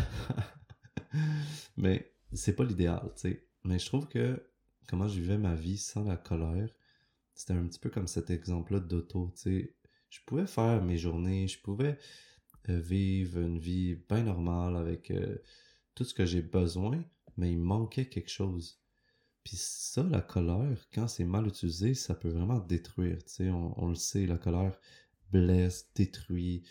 Mais 1.77 2.11
c'est 2.33 2.55
pas 2.55 2.63
l'idéal, 2.63 3.03
tu 3.15 3.21
sais. 3.29 3.45
Mais 3.63 3.77
je 3.77 3.85
trouve 3.85 4.07
que 4.07 4.43
comment 4.87 5.07
je 5.07 5.21
vivais 5.21 5.37
ma 5.37 5.53
vie 5.53 5.77
sans 5.77 6.05
la 6.05 6.17
colère, 6.17 6.73
c'était 7.35 7.53
un 7.53 7.67
petit 7.67 7.79
peu 7.79 7.91
comme 7.91 8.07
cet 8.07 8.31
exemple-là 8.31 8.79
d'auto, 8.79 9.31
tu 9.35 9.41
sais. 9.41 9.75
Je 10.09 10.21
pouvais 10.25 10.47
faire 10.47 10.83
mes 10.83 10.97
journées, 10.97 11.47
je 11.47 11.61
pouvais 11.61 11.99
euh, 12.69 12.79
vivre 12.79 13.37
une 13.39 13.59
vie 13.59 13.93
bien 14.09 14.23
normale 14.23 14.75
avec 14.75 15.11
euh, 15.11 15.37
tout 15.93 16.03
ce 16.03 16.15
que 16.15 16.25
j'ai 16.25 16.41
besoin, 16.41 17.05
mais 17.37 17.51
il 17.51 17.59
manquait 17.59 18.09
quelque 18.09 18.31
chose. 18.31 18.82
Puis 19.43 19.57
ça, 19.57 20.03
la 20.03 20.21
colère, 20.21 20.87
quand 20.93 21.07
c'est 21.07 21.25
mal 21.25 21.47
utilisé, 21.47 21.93
ça 21.93 22.15
peut 22.15 22.29
vraiment 22.29 22.59
détruire. 22.59 23.17
Sais, 23.25 23.49
on, 23.49 23.87
le 23.87 23.95
sait, 23.95 24.25
la 24.25 24.37
colère 24.37 24.79
blesse, 25.31 25.91
détruit, 25.95 26.63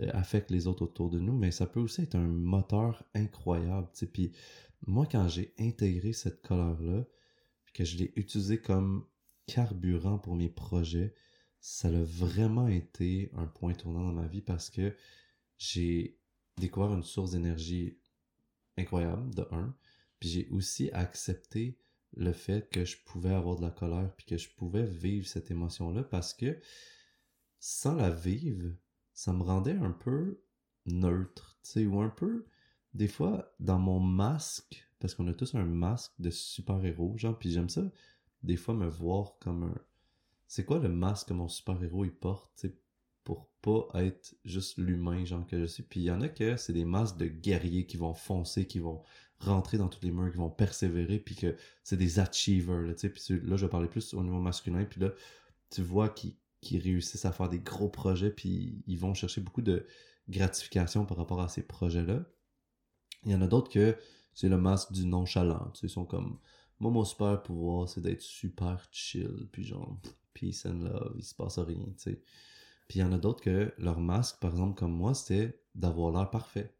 euh, 0.00 0.10
affecte 0.12 0.50
les 0.50 0.66
autres 0.66 0.82
autour 0.84 1.10
de 1.10 1.18
nous, 1.18 1.36
mais 1.36 1.50
ça 1.50 1.66
peut 1.66 1.80
aussi 1.80 2.02
être 2.02 2.14
un 2.14 2.26
moteur 2.26 3.02
incroyable. 3.14 3.88
Puis 4.12 4.32
moi, 4.86 5.06
quand 5.06 5.28
j'ai 5.28 5.54
intégré 5.58 6.12
cette 6.12 6.42
colère-là, 6.42 7.04
que 7.72 7.84
je 7.84 7.98
l'ai 7.98 8.12
utilisée 8.16 8.60
comme 8.60 9.06
carburant 9.46 10.18
pour 10.18 10.36
mes 10.36 10.48
projets, 10.48 11.14
ça 11.60 11.88
a 11.88 12.02
vraiment 12.02 12.68
été 12.68 13.30
un 13.34 13.46
point 13.46 13.74
tournant 13.74 14.04
dans 14.04 14.12
ma 14.12 14.26
vie 14.26 14.40
parce 14.40 14.70
que 14.70 14.96
j'ai 15.58 16.18
découvert 16.56 16.92
une 16.92 17.02
source 17.02 17.32
d'énergie 17.32 17.98
incroyable, 18.76 19.34
de 19.34 19.46
un. 19.50 19.74
Puis 20.18 20.28
j'ai 20.28 20.48
aussi 20.48 20.90
accepté 20.92 21.78
le 22.16 22.32
fait 22.32 22.68
que 22.70 22.84
je 22.84 22.96
pouvais 23.04 23.32
avoir 23.32 23.56
de 23.56 23.62
la 23.62 23.70
colère 23.70 24.12
puis 24.16 24.26
que 24.26 24.36
je 24.36 24.48
pouvais 24.50 24.84
vivre 24.84 25.26
cette 25.26 25.50
émotion-là 25.50 26.02
parce 26.02 26.34
que 26.34 26.58
sans 27.58 27.94
la 27.94 28.10
vivre, 28.10 28.72
ça 29.12 29.32
me 29.32 29.42
rendait 29.42 29.76
un 29.76 29.90
peu 29.90 30.42
neutre, 30.86 31.58
tu 31.62 31.70
sais, 31.70 31.86
ou 31.86 32.00
un 32.00 32.08
peu, 32.08 32.46
des 32.94 33.08
fois, 33.08 33.54
dans 33.60 33.78
mon 33.78 34.00
masque, 34.00 34.88
parce 34.98 35.14
qu'on 35.14 35.28
a 35.28 35.34
tous 35.34 35.54
un 35.54 35.64
masque 35.64 36.12
de 36.18 36.30
super-héros, 36.30 37.16
genre, 37.16 37.38
puis 37.38 37.52
j'aime 37.52 37.68
ça, 37.68 37.90
des 38.42 38.56
fois, 38.56 38.74
me 38.74 38.88
voir 38.88 39.36
comme 39.40 39.64
un... 39.64 39.78
C'est 40.46 40.64
quoi 40.64 40.78
le 40.78 40.88
masque 40.88 41.28
que 41.28 41.34
mon 41.34 41.48
super-héros, 41.48 42.04
il 42.04 42.14
porte, 42.14 42.50
tu 42.56 42.68
sais, 42.68 42.74
pour 43.22 43.50
pas 43.60 43.88
être 44.02 44.34
juste 44.44 44.78
l'humain, 44.78 45.24
genre, 45.24 45.46
que 45.46 45.60
je 45.60 45.66
suis? 45.66 45.82
Puis 45.82 46.00
il 46.00 46.04
y 46.04 46.10
en 46.10 46.22
a 46.22 46.28
que 46.28 46.56
c'est 46.56 46.72
des 46.72 46.86
masques 46.86 47.18
de 47.18 47.26
guerriers 47.26 47.86
qui 47.86 47.98
vont 47.98 48.14
foncer, 48.14 48.66
qui 48.66 48.78
vont 48.78 49.02
rentrer 49.40 49.78
dans 49.78 49.88
tous 49.88 50.02
les 50.02 50.10
murs, 50.10 50.30
qui 50.30 50.36
vont 50.36 50.50
persévérer, 50.50 51.18
puis 51.18 51.34
que 51.34 51.56
c'est 51.82 51.96
des 51.96 52.18
achievers, 52.18 52.82
là. 52.82 52.94
Puis 52.94 53.40
là, 53.42 53.56
je 53.56 53.66
parler 53.66 53.88
plus 53.88 54.14
au 54.14 54.22
niveau 54.22 54.38
masculin, 54.38 54.84
puis 54.84 55.00
là, 55.00 55.12
tu 55.70 55.82
vois 55.82 56.08
qu'ils 56.10 56.36
réussissent 56.82 57.24
à 57.24 57.32
faire 57.32 57.48
des 57.48 57.60
gros 57.60 57.88
projets, 57.88 58.30
puis 58.30 58.82
ils 58.86 58.98
vont 58.98 59.14
chercher 59.14 59.40
beaucoup 59.40 59.62
de 59.62 59.86
gratification 60.28 61.06
par 61.06 61.16
rapport 61.16 61.40
à 61.40 61.48
ces 61.48 61.62
projets-là. 61.62 62.24
Il 63.24 63.32
y 63.32 63.34
en 63.34 63.42
a 63.42 63.46
d'autres 63.46 63.70
que 63.70 63.96
c'est 64.34 64.48
le 64.48 64.58
masque 64.58 64.92
du 64.92 65.06
nonchalant, 65.06 65.72
ils 65.82 65.90
sont 65.90 66.04
comme, 66.04 66.38
moi, 66.78 66.90
mon 66.90 67.04
super 67.04 67.42
pouvoir, 67.42 67.88
c'est 67.88 68.00
d'être 68.00 68.22
super 68.22 68.88
chill, 68.90 69.48
puis 69.52 69.64
genre, 69.64 69.98
peace 70.34 70.66
and 70.66 70.84
love, 70.84 71.14
il 71.16 71.24
se 71.24 71.34
passe 71.34 71.58
rien, 71.58 71.84
tu 71.96 71.98
sais. 71.98 72.22
Puis 72.88 72.98
il 72.98 73.02
y 73.02 73.04
en 73.04 73.12
a 73.12 73.18
d'autres 73.18 73.42
que 73.42 73.72
leur 73.78 74.00
masque, 74.00 74.38
par 74.40 74.50
exemple, 74.50 74.78
comme 74.78 74.92
moi, 74.92 75.14
c'était 75.14 75.60
d'avoir 75.74 76.12
l'air 76.12 76.28
parfait. 76.30 76.74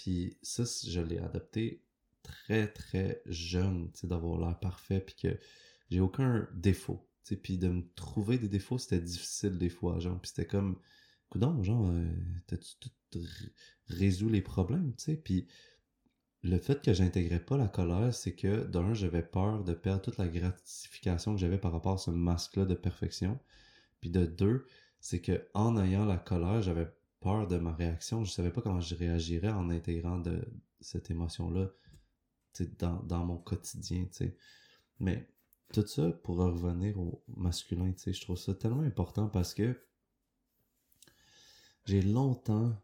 Puis 0.00 0.38
ça, 0.40 0.64
je 0.64 0.98
l'ai 1.02 1.18
adopté 1.18 1.84
très, 2.22 2.68
très 2.68 3.20
jeune, 3.26 3.90
d'avoir 4.02 4.40
l'air 4.40 4.58
parfait, 4.58 5.00
puis 5.00 5.14
que 5.14 5.38
j'ai 5.90 6.00
aucun 6.00 6.48
défaut. 6.54 7.06
Puis 7.42 7.58
de 7.58 7.68
me 7.68 7.82
trouver 7.94 8.38
des 8.38 8.48
défauts, 8.48 8.78
c'était 8.78 9.02
difficile 9.02 9.58
des 9.58 9.68
fois, 9.68 9.98
genre. 9.98 10.18
Puis 10.18 10.30
c'était 10.30 10.46
comme, 10.46 10.78
coudon, 11.28 11.62
genre, 11.62 11.90
euh, 11.90 12.08
t'as-tu 12.46 12.76
tout 12.78 12.90
les 13.90 14.40
problèmes, 14.40 14.94
tu 14.96 15.04
sais? 15.04 15.16
Puis 15.16 15.48
le 16.42 16.56
fait 16.56 16.80
que 16.82 16.94
j'intégrais 16.94 17.44
pas 17.44 17.58
la 17.58 17.68
colère, 17.68 18.14
c'est 18.14 18.34
que 18.34 18.64
d'un, 18.64 18.94
j'avais 18.94 19.22
peur 19.22 19.64
de 19.64 19.74
perdre 19.74 20.00
toute 20.00 20.16
la 20.16 20.28
gratification 20.28 21.34
que 21.34 21.40
j'avais 21.40 21.58
par 21.58 21.72
rapport 21.72 21.92
à 21.92 21.98
ce 21.98 22.10
masque-là 22.10 22.64
de 22.64 22.74
perfection. 22.74 23.38
Puis 24.00 24.08
de 24.08 24.24
deux, 24.24 24.64
c'est 24.98 25.20
que 25.20 25.46
en 25.52 25.76
ayant 25.76 26.06
la 26.06 26.16
colère, 26.16 26.62
j'avais 26.62 26.88
peur 27.20 27.46
de 27.46 27.58
ma 27.58 27.72
réaction. 27.72 28.24
Je 28.24 28.32
savais 28.32 28.50
pas 28.50 28.62
comment 28.62 28.80
je 28.80 28.94
réagirais 28.94 29.50
en 29.50 29.70
intégrant 29.70 30.18
de 30.18 30.42
cette 30.80 31.10
émotion-là 31.10 31.70
dans, 32.78 33.02
dans 33.02 33.24
mon 33.24 33.36
quotidien. 33.36 34.06
sais. 34.10 34.36
Mais 34.98 35.28
tout 35.72 35.86
ça 35.86 36.10
pour 36.10 36.36
revenir 36.36 36.98
au 36.98 37.22
masculin, 37.36 37.92
je 38.04 38.20
trouve 38.20 38.36
ça 38.36 38.54
tellement 38.54 38.82
important 38.82 39.28
parce 39.28 39.54
que 39.54 39.78
j'ai 41.86 42.02
longtemps 42.02 42.76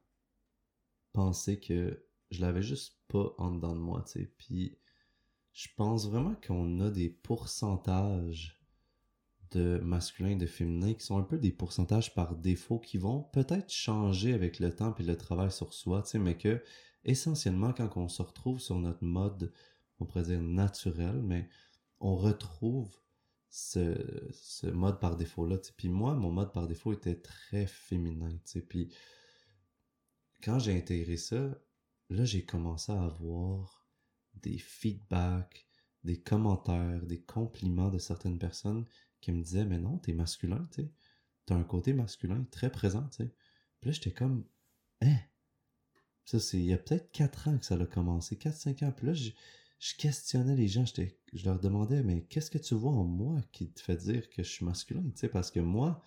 pensé 1.12 1.58
que 1.58 2.04
je 2.30 2.40
l'avais 2.40 2.62
juste 2.62 2.98
pas 3.08 3.34
en 3.38 3.52
dedans 3.52 3.74
de 3.74 3.80
moi. 3.80 4.04
sais. 4.06 4.30
Puis 4.38 4.78
je 5.52 5.68
pense 5.76 6.08
vraiment 6.08 6.34
qu'on 6.46 6.80
a 6.80 6.90
des 6.90 7.08
pourcentages 7.08 8.55
de 9.52 9.78
masculin 9.78 10.36
de 10.36 10.46
féminin 10.46 10.94
qui 10.94 11.04
sont 11.04 11.18
un 11.18 11.22
peu 11.22 11.38
des 11.38 11.52
pourcentages 11.52 12.14
par 12.14 12.36
défaut 12.36 12.78
qui 12.78 12.98
vont 12.98 13.22
peut-être 13.32 13.70
changer 13.70 14.32
avec 14.34 14.58
le 14.58 14.74
temps 14.74 14.94
et 14.98 15.02
le 15.02 15.16
travail 15.16 15.50
sur 15.50 15.72
soi, 15.72 16.02
tu 16.02 16.10
sais, 16.10 16.18
mais 16.18 16.36
que 16.36 16.62
essentiellement 17.04 17.72
quand 17.72 17.96
on 17.96 18.08
se 18.08 18.22
retrouve 18.22 18.60
sur 18.60 18.78
notre 18.78 19.04
mode, 19.04 19.52
on 20.00 20.06
pourrait 20.06 20.24
dire 20.24 20.42
naturel, 20.42 21.22
mais 21.22 21.48
on 22.00 22.16
retrouve 22.16 22.94
ce, 23.48 23.96
ce 24.32 24.66
mode 24.66 25.00
par 25.00 25.16
défaut-là. 25.16 25.58
Puis 25.76 25.88
moi, 25.88 26.14
mon 26.14 26.30
mode 26.30 26.52
par 26.52 26.66
défaut 26.66 26.92
était 26.92 27.16
très 27.16 27.66
féminin. 27.66 28.36
tu 28.44 28.60
Puis 28.60 28.92
quand 30.42 30.58
j'ai 30.58 30.76
intégré 30.76 31.16
ça, 31.16 31.58
là, 32.10 32.24
j'ai 32.24 32.44
commencé 32.44 32.92
à 32.92 33.02
avoir 33.02 33.88
des 34.34 34.58
feedbacks, 34.58 35.66
des 36.04 36.20
commentaires, 36.20 37.04
des 37.06 37.22
compliments 37.22 37.90
de 37.90 37.98
certaines 37.98 38.38
personnes 38.38 38.86
qui 39.26 39.32
me 39.32 39.42
disait 39.42 39.64
mais 39.64 39.78
non, 39.78 39.98
t'es 39.98 40.12
masculin, 40.12 40.68
tu 40.72 40.82
sais. 40.82 40.90
T'as 41.46 41.56
un 41.56 41.64
côté 41.64 41.92
masculin 41.92 42.46
très 42.50 42.70
présent, 42.70 43.08
tu. 43.16 43.24
Puis 43.80 43.90
là, 43.90 43.92
j'étais 43.92 44.12
comme, 44.12 44.44
hein? 45.02 45.18
Ça, 46.24 46.38
c'est, 46.40 46.58
il 46.58 46.66
y 46.66 46.72
a 46.72 46.78
peut-être 46.78 47.10
4 47.12 47.48
ans 47.48 47.58
que 47.58 47.64
ça 47.64 47.74
a 47.74 47.86
commencé, 47.86 48.36
4-5 48.36 48.84
ans. 48.84 48.92
Puis 48.92 49.06
là, 49.06 49.14
je, 49.14 49.30
questionnais 49.96 50.54
les 50.54 50.68
gens, 50.68 50.84
je 50.86 51.44
leur 51.44 51.58
demandais, 51.58 52.02
mais 52.02 52.22
qu'est-ce 52.22 52.50
que 52.50 52.58
tu 52.58 52.74
vois 52.74 52.92
en 52.92 53.04
moi 53.04 53.40
qui 53.52 53.70
te 53.70 53.80
fait 53.80 53.96
dire 53.96 54.28
que 54.30 54.42
je 54.42 54.48
suis 54.50 54.64
masculin, 54.64 55.02
tu 55.02 55.12
sais, 55.16 55.28
parce 55.28 55.50
que 55.50 55.60
moi, 55.60 56.02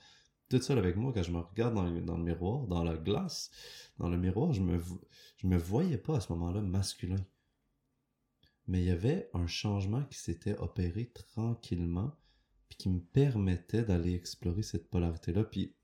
tout 0.49 0.61
seul 0.61 0.77
avec 0.77 0.95
moi, 0.95 1.11
quand 1.13 1.23
je 1.23 1.31
me 1.31 1.39
regarde 1.39 1.75
dans 1.75 1.83
le, 1.89 2.01
dans 2.01 2.17
le 2.17 2.23
miroir, 2.23 2.67
dans 2.67 2.83
la 2.83 2.97
glace, 2.97 3.51
dans 3.97 4.09
le 4.09 4.17
miroir, 4.17 4.53
je 4.53 4.61
me, 4.61 4.81
je 5.37 5.47
me 5.47 5.57
voyais 5.57 5.97
pas 5.97 6.17
à 6.17 6.21
ce 6.21 6.31
moment-là 6.33 6.61
masculin. 6.61 7.23
Mais 8.67 8.81
il 8.81 8.85
y 8.85 8.91
avait 8.91 9.29
un 9.33 9.47
changement 9.47 10.03
qui 10.05 10.19
s'était 10.19 10.57
opéré 10.57 11.11
tranquillement 11.11 12.15
puis 12.69 12.77
qui 12.77 12.89
me 12.89 12.99
permettait 12.99 13.83
d'aller 13.83 14.13
explorer 14.13 14.63
cette 14.63 14.89
polarité-là. 14.89 15.43
Puis 15.43 15.75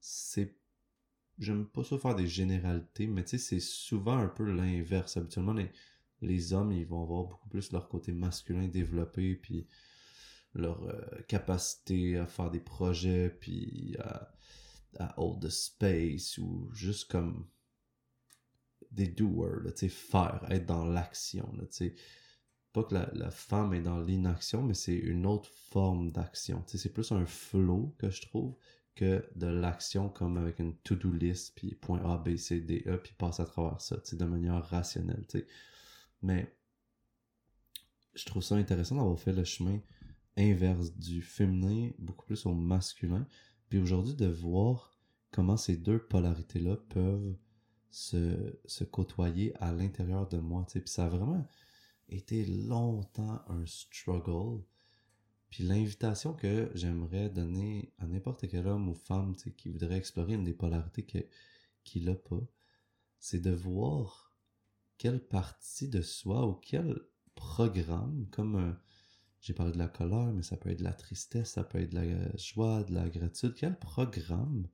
c'est. 0.00 0.56
J'aime 1.38 1.66
pas 1.66 1.84
ça 1.84 1.96
faire 1.98 2.14
des 2.14 2.26
généralités, 2.26 3.06
mais 3.06 3.24
tu 3.24 3.30
sais, 3.30 3.38
c'est 3.38 3.60
souvent 3.60 4.18
un 4.18 4.28
peu 4.28 4.44
l'inverse. 4.44 5.16
Habituellement, 5.16 5.54
les, 5.54 5.70
les, 6.20 6.52
hommes, 6.52 6.72
ils 6.72 6.86
vont 6.86 7.02
avoir 7.02 7.24
beaucoup 7.24 7.48
plus 7.48 7.72
leur 7.72 7.88
côté 7.88 8.12
masculin 8.12 8.68
développé, 8.68 9.36
puis 9.36 9.66
leur 10.52 10.82
euh, 10.82 11.00
capacité 11.28 12.18
à 12.18 12.26
faire 12.26 12.50
des 12.50 12.60
projets, 12.60 13.30
puis 13.30 13.96
à, 14.00 14.34
à 14.98 15.18
hold 15.18 15.40
the 15.40 15.48
space, 15.48 16.36
ou 16.36 16.68
juste 16.74 17.10
comme 17.10 17.46
des 18.90 19.08
doers, 19.08 19.62
tu 19.68 19.72
sais, 19.76 19.88
faire, 19.88 20.44
être 20.50 20.66
dans 20.66 20.84
l'action, 20.84 21.50
tu 21.58 21.66
sais 21.70 21.94
pas 22.72 22.84
que 22.84 22.94
la, 22.94 23.30
femme 23.30 23.74
est 23.74 23.80
dans 23.80 24.00
l'inaction, 24.00 24.62
mais 24.62 24.74
c'est 24.74 24.96
une 24.96 25.26
autre 25.26 25.50
forme 25.70 26.12
d'action. 26.12 26.62
c'est 26.66 26.92
plus 26.92 27.10
un 27.12 27.26
flow 27.26 27.94
que 27.98 28.10
je 28.10 28.22
trouve 28.22 28.54
que 28.94 29.24
de 29.34 29.46
l'action 29.46 30.08
comme 30.08 30.36
avec 30.36 30.58
une 30.58 30.76
to-do 30.78 31.10
list, 31.10 31.54
puis 31.56 31.74
point 31.74 32.02
A, 32.04 32.18
B, 32.18 32.36
C, 32.36 32.60
D, 32.60 32.84
E, 32.86 32.96
puis 32.98 33.14
passe 33.16 33.40
à 33.40 33.44
travers 33.44 33.80
ça, 33.80 33.96
de 34.12 34.24
manière 34.24 34.64
rationnelle. 34.64 35.24
Mais 36.22 36.54
je 38.14 38.24
trouve 38.26 38.42
ça 38.42 38.56
intéressant 38.56 38.96
d'avoir 38.96 39.18
fait 39.18 39.32
le 39.32 39.44
chemin 39.44 39.80
inverse 40.36 40.94
du 40.94 41.22
féminin, 41.22 41.90
beaucoup 41.98 42.26
plus 42.26 42.46
au 42.46 42.54
masculin, 42.54 43.26
puis 43.68 43.78
aujourd'hui 43.78 44.14
de 44.14 44.26
voir 44.26 44.96
comment 45.30 45.56
ces 45.56 45.76
deux 45.76 45.98
polarités-là 45.98 46.76
peuvent 46.88 47.36
se, 47.90 48.58
se, 48.64 48.84
côtoyer 48.84 49.54
à 49.60 49.72
l'intérieur 49.72 50.28
de 50.28 50.38
moi. 50.38 50.64
Puis 50.68 50.82
ça 50.86 51.06
a 51.06 51.08
vraiment 51.08 51.46
été 52.10 52.44
longtemps 52.44 53.42
un 53.48 53.64
struggle. 53.66 54.62
Puis 55.50 55.64
l'invitation 55.64 56.32
que 56.32 56.70
j'aimerais 56.74 57.28
donner 57.28 57.92
à 57.98 58.06
n'importe 58.06 58.48
quel 58.48 58.66
homme 58.66 58.88
ou 58.88 58.94
femme 58.94 59.34
qui 59.34 59.68
voudrait 59.68 59.96
explorer 59.96 60.34
une 60.34 60.44
des 60.44 60.54
polarités 60.54 61.04
qu'il 61.84 62.04
n'a 62.04 62.14
pas, 62.14 62.40
c'est 63.18 63.40
de 63.40 63.50
voir 63.50 64.32
quelle 64.98 65.20
partie 65.20 65.88
de 65.88 66.02
soi 66.02 66.46
ou 66.46 66.54
quel 66.54 67.00
programme, 67.34 68.26
comme 68.30 68.56
euh, 68.56 68.72
j'ai 69.40 69.54
parlé 69.54 69.72
de 69.72 69.78
la 69.78 69.88
colère, 69.88 70.32
mais 70.32 70.42
ça 70.42 70.56
peut 70.56 70.70
être 70.70 70.80
de 70.80 70.84
la 70.84 70.92
tristesse, 70.92 71.52
ça 71.52 71.64
peut 71.64 71.78
être 71.78 71.90
de 71.90 71.96
la 71.96 72.36
joie, 72.36 72.84
de 72.84 72.94
la 72.94 73.08
gratitude, 73.08 73.54
quel 73.56 73.78
programme 73.78 74.68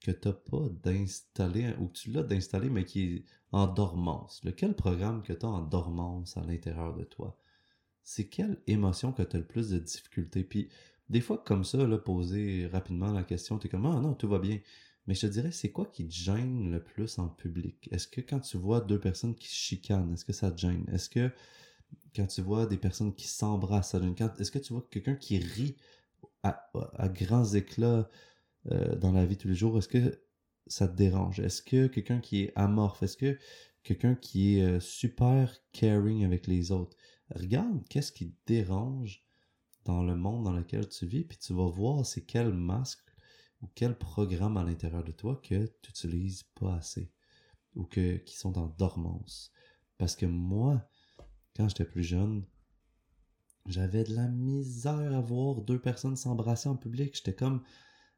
que 0.00 0.10
tu 0.10 0.28
n'as 0.28 0.34
pas 0.34 0.68
d'installer, 0.82 1.74
ou 1.80 1.88
que 1.88 1.94
tu 1.94 2.10
l'as 2.10 2.22
d'installer, 2.22 2.70
mais 2.70 2.84
qui 2.84 3.02
est 3.02 3.24
en 3.52 3.66
dormance. 3.66 4.42
Lequel 4.44 4.74
programme 4.74 5.22
que 5.22 5.32
tu 5.32 5.46
as 5.46 5.48
en 5.48 5.62
dormance 5.62 6.36
à 6.36 6.44
l'intérieur 6.44 6.94
de 6.94 7.04
toi? 7.04 7.36
C'est 8.02 8.28
quelle 8.28 8.60
émotion 8.66 9.12
que 9.12 9.22
tu 9.22 9.36
as 9.36 9.40
le 9.40 9.46
plus 9.46 9.70
de 9.70 9.78
difficultés? 9.78 10.44
Puis, 10.44 10.68
des 11.08 11.20
fois, 11.20 11.38
comme 11.38 11.64
ça, 11.64 11.78
poser 11.98 12.66
rapidement 12.68 13.12
la 13.12 13.24
question, 13.24 13.58
tu 13.58 13.66
es 13.66 13.70
comme, 13.70 13.86
ah 13.86 14.00
non, 14.00 14.14
tout 14.14 14.28
va 14.28 14.38
bien. 14.38 14.60
Mais 15.06 15.14
je 15.14 15.22
te 15.22 15.26
dirais, 15.26 15.52
c'est 15.52 15.70
quoi 15.70 15.86
qui 15.86 16.06
te 16.06 16.12
gêne 16.12 16.70
le 16.70 16.82
plus 16.82 17.18
en 17.18 17.28
public? 17.28 17.88
Est-ce 17.92 18.08
que 18.08 18.20
quand 18.20 18.40
tu 18.40 18.56
vois 18.56 18.80
deux 18.80 18.98
personnes 18.98 19.34
qui 19.34 19.48
chicanent, 19.48 20.12
est-ce 20.12 20.24
que 20.24 20.32
ça 20.32 20.50
te 20.50 20.58
gêne? 20.58 20.84
Est-ce 20.92 21.08
que 21.08 21.30
quand 22.14 22.26
tu 22.26 22.42
vois 22.42 22.66
des 22.66 22.76
personnes 22.76 23.14
qui 23.14 23.28
s'embrassent? 23.28 23.94
Est-ce 23.94 24.50
que 24.50 24.58
tu 24.58 24.72
vois 24.72 24.86
quelqu'un 24.90 25.14
qui 25.14 25.38
rit 25.38 25.76
à, 26.42 26.70
à 26.94 27.08
grands 27.08 27.54
éclats 27.54 28.08
euh, 28.70 28.96
dans 28.96 29.12
la 29.12 29.26
vie 29.26 29.36
tous 29.36 29.48
les 29.48 29.54
jours, 29.54 29.78
est-ce 29.78 29.88
que 29.88 30.20
ça 30.66 30.88
te 30.88 30.96
dérange? 30.96 31.40
Est-ce 31.40 31.62
que 31.62 31.86
quelqu'un 31.86 32.20
qui 32.20 32.42
est 32.42 32.52
amorphe, 32.56 33.02
est-ce 33.02 33.16
que 33.16 33.38
quelqu'un 33.82 34.14
qui 34.14 34.58
est 34.58 34.62
euh, 34.62 34.80
super 34.80 35.54
caring 35.72 36.24
avec 36.24 36.46
les 36.46 36.72
autres, 36.72 36.96
regarde 37.34 37.86
qu'est-ce 37.88 38.12
qui 38.12 38.32
te 38.32 38.52
dérange 38.52 39.24
dans 39.84 40.02
le 40.02 40.16
monde 40.16 40.44
dans 40.44 40.52
lequel 40.52 40.88
tu 40.88 41.06
vis, 41.06 41.24
puis 41.24 41.38
tu 41.38 41.54
vas 41.54 41.68
voir 41.68 42.04
c'est 42.04 42.24
quel 42.24 42.52
masque 42.52 43.08
ou 43.62 43.68
quel 43.74 43.96
programme 43.96 44.56
à 44.56 44.64
l'intérieur 44.64 45.04
de 45.04 45.12
toi 45.12 45.40
que 45.42 45.66
tu 45.82 45.90
n'utilises 45.90 46.42
pas 46.54 46.74
assez 46.74 47.12
ou 47.74 47.84
que, 47.84 48.16
qui 48.16 48.36
sont 48.36 48.58
en 48.58 48.66
dormance. 48.66 49.52
Parce 49.98 50.16
que 50.16 50.26
moi, 50.26 50.88
quand 51.54 51.68
j'étais 51.68 51.84
plus 51.84 52.02
jeune, 52.02 52.44
j'avais 53.66 54.04
de 54.04 54.14
la 54.14 54.28
misère 54.28 55.14
à 55.14 55.20
voir 55.20 55.62
deux 55.62 55.80
personnes 55.80 56.16
s'embrasser 56.16 56.68
en 56.68 56.76
public. 56.76 57.14
J'étais 57.16 57.34
comme, 57.34 57.62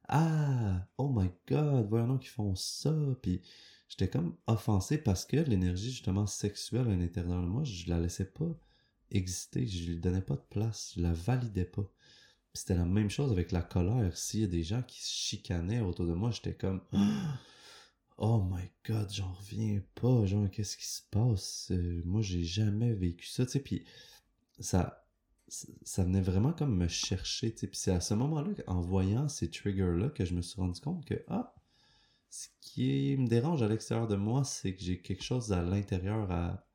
ah, 0.08 0.86
oh 0.96 1.08
my 1.14 1.30
god, 1.48 1.88
voyons 1.88 2.18
qu'ils 2.18 2.30
font 2.30 2.54
ça. 2.54 2.94
Puis 3.22 3.42
j'étais 3.88 4.08
comme 4.08 4.36
offensé 4.46 4.98
parce 4.98 5.24
que 5.24 5.36
l'énergie 5.36 5.90
justement 5.90 6.26
sexuelle 6.26 6.88
à 6.88 6.96
l'intérieur 6.96 7.42
de 7.42 7.46
moi, 7.46 7.64
je 7.64 7.88
la 7.88 7.98
laissais 8.00 8.30
pas 8.30 8.50
exister, 9.10 9.66
je 9.66 9.90
lui 9.90 9.98
donnais 9.98 10.22
pas 10.22 10.36
de 10.36 10.44
place, 10.50 10.92
je 10.96 11.02
la 11.02 11.12
validais 11.12 11.64
pas. 11.64 11.90
C'était 12.54 12.74
la 12.74 12.84
même 12.84 13.10
chose 13.10 13.30
avec 13.30 13.52
la 13.52 13.62
colère. 13.62 14.16
S'il 14.16 14.40
y 14.40 14.44
a 14.44 14.48
des 14.48 14.64
gens 14.64 14.82
qui 14.82 15.02
se 15.02 15.10
chicanaient 15.10 15.80
autour 15.80 16.06
de 16.06 16.14
moi, 16.14 16.30
j'étais 16.30 16.54
comme 16.54 16.82
Oh 18.18 18.42
my 18.50 18.68
god, 18.84 19.12
j'en 19.12 19.32
reviens 19.32 19.80
pas, 19.94 20.26
genre 20.26 20.50
qu'est-ce 20.50 20.76
qui 20.76 20.86
se 20.86 21.02
passe? 21.10 21.70
Euh, 21.70 22.02
moi 22.04 22.20
j'ai 22.20 22.42
jamais 22.42 22.92
vécu 22.92 23.26
ça, 23.26 23.46
tu 23.46 23.52
sais, 23.52 23.60
puis 23.60 23.84
ça 24.58 25.07
ça 25.48 26.04
venait 26.04 26.20
vraiment 26.20 26.52
comme 26.52 26.76
me 26.76 26.88
chercher. 26.88 27.50
Puis 27.50 27.68
c'est 27.72 27.92
à 27.92 28.00
ce 28.00 28.14
moment-là, 28.14 28.50
en 28.66 28.80
voyant 28.80 29.28
ces 29.28 29.50
triggers-là, 29.50 30.10
que 30.10 30.24
je 30.24 30.34
me 30.34 30.42
suis 30.42 30.60
rendu 30.60 30.80
compte 30.80 31.04
que, 31.04 31.22
ah, 31.28 31.54
ce 32.30 32.48
qui 32.60 33.16
me 33.18 33.26
dérange 33.26 33.62
à 33.62 33.68
l'extérieur 33.68 34.06
de 34.06 34.16
moi, 34.16 34.44
c'est 34.44 34.74
que 34.74 34.82
j'ai 34.82 35.00
quelque 35.00 35.22
chose 35.22 35.52
à 35.52 35.62
l'intérieur 35.62 36.30
à 36.30 36.66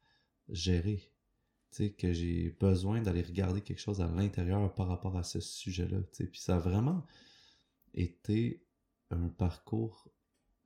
gérer. 0.50 1.12
Tu 1.72 1.92
que 1.94 2.14
j'ai 2.14 2.52
besoin 2.60 3.02
d'aller 3.02 3.22
regarder 3.24 3.62
quelque 3.62 3.80
chose 3.80 4.02
à 4.02 4.08
l'intérieur 4.08 4.74
par 4.76 4.88
rapport 4.88 5.18
à 5.18 5.24
ce 5.24 5.40
sujet-là. 5.40 6.00
Puis 6.12 6.40
ça 6.40 6.56
a 6.56 6.60
vraiment 6.60 7.06
été 7.94 8.64
un 9.10 9.28
parcours 9.30 10.08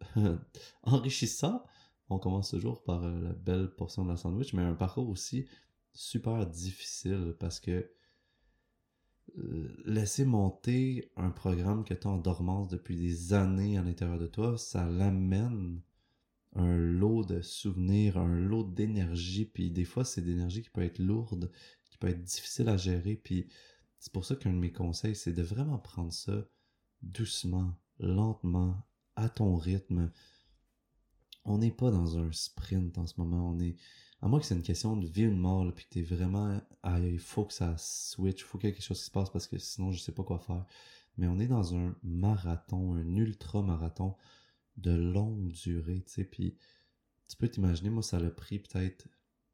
enrichissant. 0.83 1.63
On 2.09 2.19
commence 2.19 2.51
toujours 2.51 2.83
par 2.83 3.01
la 3.01 3.33
belle 3.33 3.69
portion 3.69 4.03
de 4.05 4.09
la 4.09 4.17
sandwich, 4.17 4.53
mais 4.53 4.63
un 4.63 4.73
parcours 4.73 5.09
aussi 5.09 5.47
super 5.93 6.45
difficile 6.45 7.35
parce 7.39 7.59
que 7.59 7.91
laisser 9.85 10.25
monter 10.25 11.11
un 11.15 11.29
programme 11.29 11.83
que 11.83 11.93
tu 11.93 12.07
as 12.07 12.11
en 12.11 12.17
dormance 12.17 12.67
depuis 12.67 12.95
des 12.95 13.33
années 13.33 13.77
à 13.77 13.83
l'intérieur 13.83 14.19
de 14.19 14.27
toi, 14.27 14.57
ça 14.57 14.85
l'amène 14.85 15.81
un 16.55 16.77
lot 16.77 17.23
de 17.23 17.41
souvenirs, 17.41 18.17
un 18.17 18.35
lot 18.39 18.63
d'énergie, 18.63 19.45
puis 19.45 19.69
des 19.69 19.85
fois 19.85 20.05
c'est 20.05 20.21
d'énergie 20.21 20.63
qui 20.63 20.69
peut 20.69 20.81
être 20.81 20.99
lourde, 20.99 21.51
qui 21.89 21.97
peut 21.97 22.07
être 22.07 22.23
difficile 22.23 22.69
à 22.69 22.77
gérer, 22.77 23.15
puis 23.15 23.47
c'est 23.99 24.11
pour 24.11 24.25
ça 24.25 24.35
qu'un 24.35 24.53
de 24.53 24.59
mes 24.59 24.71
conseils, 24.71 25.15
c'est 25.15 25.33
de 25.33 25.43
vraiment 25.43 25.77
prendre 25.77 26.13
ça 26.13 26.47
doucement, 27.01 27.75
lentement, 27.99 28.87
à 29.15 29.29
ton 29.29 29.55
rythme. 29.55 30.11
On 31.45 31.59
n'est 31.59 31.71
pas 31.71 31.91
dans 31.91 32.17
un 32.17 32.31
sprint 32.31 32.97
en 32.97 33.07
ce 33.07 33.19
moment, 33.19 33.49
on 33.51 33.59
est 33.59 33.75
à 34.21 34.27
moins 34.27 34.39
que 34.39 34.45
c'est 34.45 34.55
une 34.55 34.63
question 34.63 34.97
de 34.97 35.05
vie 35.07 35.27
ou 35.27 35.31
de 35.31 35.35
mort, 35.35 35.71
puis 35.73 35.85
que 35.85 35.89
t'es 35.89 36.01
vraiment, 36.01 36.59
ah, 36.83 36.99
il 36.99 37.19
faut 37.19 37.45
que 37.45 37.53
ça 37.53 37.75
switch, 37.77 38.41
il 38.41 38.43
faut 38.43 38.57
qu'il 38.57 38.69
y 38.69 38.71
ait 38.71 38.75
quelque 38.75 38.85
chose 38.85 38.99
qui 38.99 39.05
se 39.05 39.11
passe 39.11 39.29
parce 39.29 39.47
que 39.47 39.57
sinon 39.57 39.91
je 39.91 39.99
sais 39.99 40.11
pas 40.11 40.23
quoi 40.23 40.39
faire. 40.39 40.65
Mais 41.17 41.27
on 41.27 41.39
est 41.39 41.47
dans 41.47 41.75
un 41.75 41.95
marathon, 42.03 42.93
un 42.93 43.15
ultra 43.15 43.61
marathon 43.61 44.15
de 44.77 44.91
longue 44.91 45.49
durée, 45.49 46.03
tu 46.05 46.13
sais, 46.13 46.23
puis 46.23 46.55
tu 47.27 47.35
peux 47.37 47.49
t'imaginer, 47.49 47.89
moi 47.89 48.03
ça 48.03 48.17
a 48.17 48.29
pris 48.29 48.59
peut-être 48.59 49.07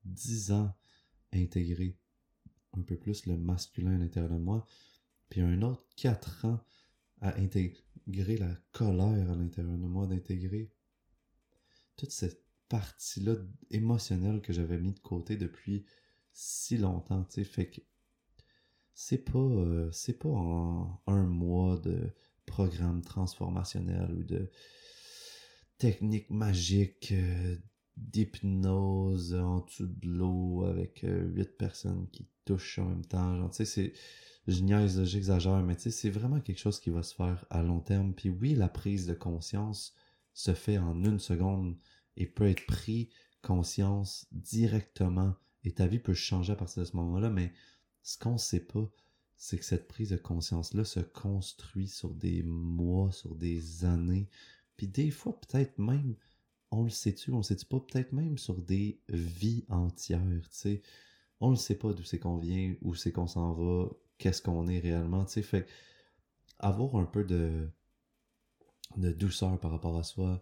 10 0.06 0.52
ans 0.52 0.74
à 1.32 1.38
intégrer 1.38 1.98
un 2.78 2.82
peu 2.82 2.98
plus 2.98 3.26
le 3.26 3.38
masculin 3.38 3.96
à 3.96 3.98
l'intérieur 3.98 4.32
de 4.32 4.38
moi, 4.38 4.66
puis 5.30 5.42
un 5.42 5.62
autre 5.62 5.84
4 5.98 6.46
ans 6.46 6.60
à 7.22 7.38
intégrer 7.40 8.38
la 8.38 8.54
colère 8.72 9.32
à 9.32 9.36
l'intérieur 9.36 9.78
de 9.78 9.88
moi, 9.88 10.08
d'intégrer 10.08 10.72
toute 11.96 12.12
cette 12.12 12.43
partie-là 12.70 13.36
émotionnelle 13.70 14.42
que 14.42 14.54
j'avais 14.54 14.80
mis 14.80 14.94
de 14.94 15.00
côté 15.00 15.38
depuis 15.38 15.86
si 16.32 16.78
longtemps, 16.78 17.24
tu 17.26 17.36
sais, 17.36 17.44
fait 17.44 17.70
que 17.70 17.82
c'est 18.94 19.24
pas, 19.24 19.40
euh, 19.40 19.92
c'est 19.92 20.20
pas 20.20 20.30
en 20.30 21.02
un 21.08 21.26
mois 21.26 21.78
de 21.80 22.12
programme 22.46 23.02
transformationnel 23.02 24.12
ou 24.12 24.24
de 24.24 24.52
technique 25.78 26.30
magique 26.30 27.12
euh, 27.12 27.56
d'hypnose 27.98 29.36
en 29.36 29.62
dessous 29.62 29.88
de 29.88 30.08
l'eau 30.08 30.64
avec 30.66 31.04
euh, 31.04 31.28
huit 31.34 31.58
personnes 31.58 32.08
qui 32.12 32.28
touchent 32.46 32.80
en 32.80 32.86
même 32.86 33.06
temps, 33.06 33.38
genre, 33.38 33.50
tu 33.52 33.58
sais, 33.58 33.66
c'est, 33.66 33.94
je 34.48 34.62
niaise, 34.62 35.04
j'exagère, 35.04 35.62
mais 35.64 35.76
tu 35.76 35.84
sais, 35.84 35.92
c'est 35.92 36.10
vraiment 36.10 36.42
quelque 36.42 36.60
chose 36.60 36.80
qui 36.80 36.90
va 36.90 37.04
se 37.04 37.16
faire 37.16 37.46
à 37.50 37.64
long 37.64 37.80
terme, 37.80 38.14
puis 38.14 38.30
oui, 38.30 38.56
la 38.56 38.70
prise 38.70 39.08
de 39.08 39.14
conscience 39.14 39.96
se 40.34 40.54
fait 40.54 40.78
en 40.78 41.04
une 41.04 41.20
seconde, 41.20 41.78
et 42.18 42.26
peut 42.26 42.48
être 42.48 42.66
pris 42.66 43.10
conscience 43.42 44.28
directement 44.32 45.36
et 45.64 45.74
ta 45.74 45.88
vie 45.88 46.00
peut 46.00 46.14
changer 46.14 46.54
à 46.54 46.56
partir 46.56 46.84
de 46.84 46.88
ce 46.88 46.96
moment-là, 46.98 47.30
mais 47.30 47.54
ce 48.02 48.18
qu'on 48.18 48.34
ne 48.34 48.38
sait 48.38 48.66
pas, 48.66 48.90
c'est 49.38 49.58
que 49.58 49.66
cette 49.66 49.88
prise 49.88 50.10
de 50.10 50.18
conscience-là 50.18 50.84
se 50.84 51.00
construit 51.00 51.88
sur 51.88 52.14
des 52.14 52.44
mois, 52.44 53.12
sur 53.12 53.36
des 53.36 53.86
années, 53.86 54.30
puis 54.78 54.88
des 54.88 55.12
fois 55.12 55.40
peut-être 55.40 55.78
même, 55.80 56.16
on 56.72 56.84
le 56.84 56.90
sait-tu, 56.90 57.32
on 57.32 57.38
le 57.38 57.44
sait-tu 57.44 57.66
pas, 57.66 57.80
peut-être 57.80 58.12
même 58.14 58.38
sur 58.38 58.58
des 58.58 59.00
vies 59.10 59.66
entières, 59.70 60.22
tu 60.50 60.58
sais. 60.58 60.82
On 61.40 61.52
ne 61.52 61.56
sait 61.56 61.76
pas 61.76 61.94
d'où 61.94 62.04
c'est 62.04 62.20
qu'on 62.20 62.38
vient, 62.38 62.76
où 62.82 62.96
c'est 62.96 63.12
qu'on 63.12 63.28
s'en 63.28 63.54
va, 63.54 63.90
qu'est-ce 64.18 64.42
qu'on 64.42 64.68
est 64.68 64.80
réellement, 64.80 65.26
tu 65.26 65.34
sais. 65.34 65.42
Fait 65.44 65.68
avoir 66.60 66.96
un 66.96 67.06
peu 67.06 67.24
de, 67.24 67.70
de 68.98 69.12
douceur 69.12 69.60
par 69.60 69.72
rapport 69.72 69.98
à 69.98 70.04
soi, 70.04 70.42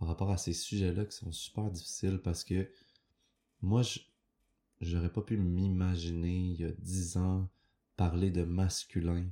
par 0.00 0.08
rapport 0.08 0.30
à 0.30 0.38
ces 0.38 0.54
sujets-là 0.54 1.04
qui 1.04 1.14
sont 1.14 1.30
super 1.30 1.70
difficiles 1.70 2.20
parce 2.24 2.42
que 2.42 2.68
moi, 3.60 3.82
j'aurais 4.80 5.12
pas 5.12 5.20
pu 5.20 5.36
m'imaginer 5.36 6.34
il 6.34 6.60
y 6.60 6.64
a 6.64 6.72
dix 6.72 7.18
ans 7.18 7.50
parler 7.96 8.30
de 8.30 8.42
masculin 8.42 9.30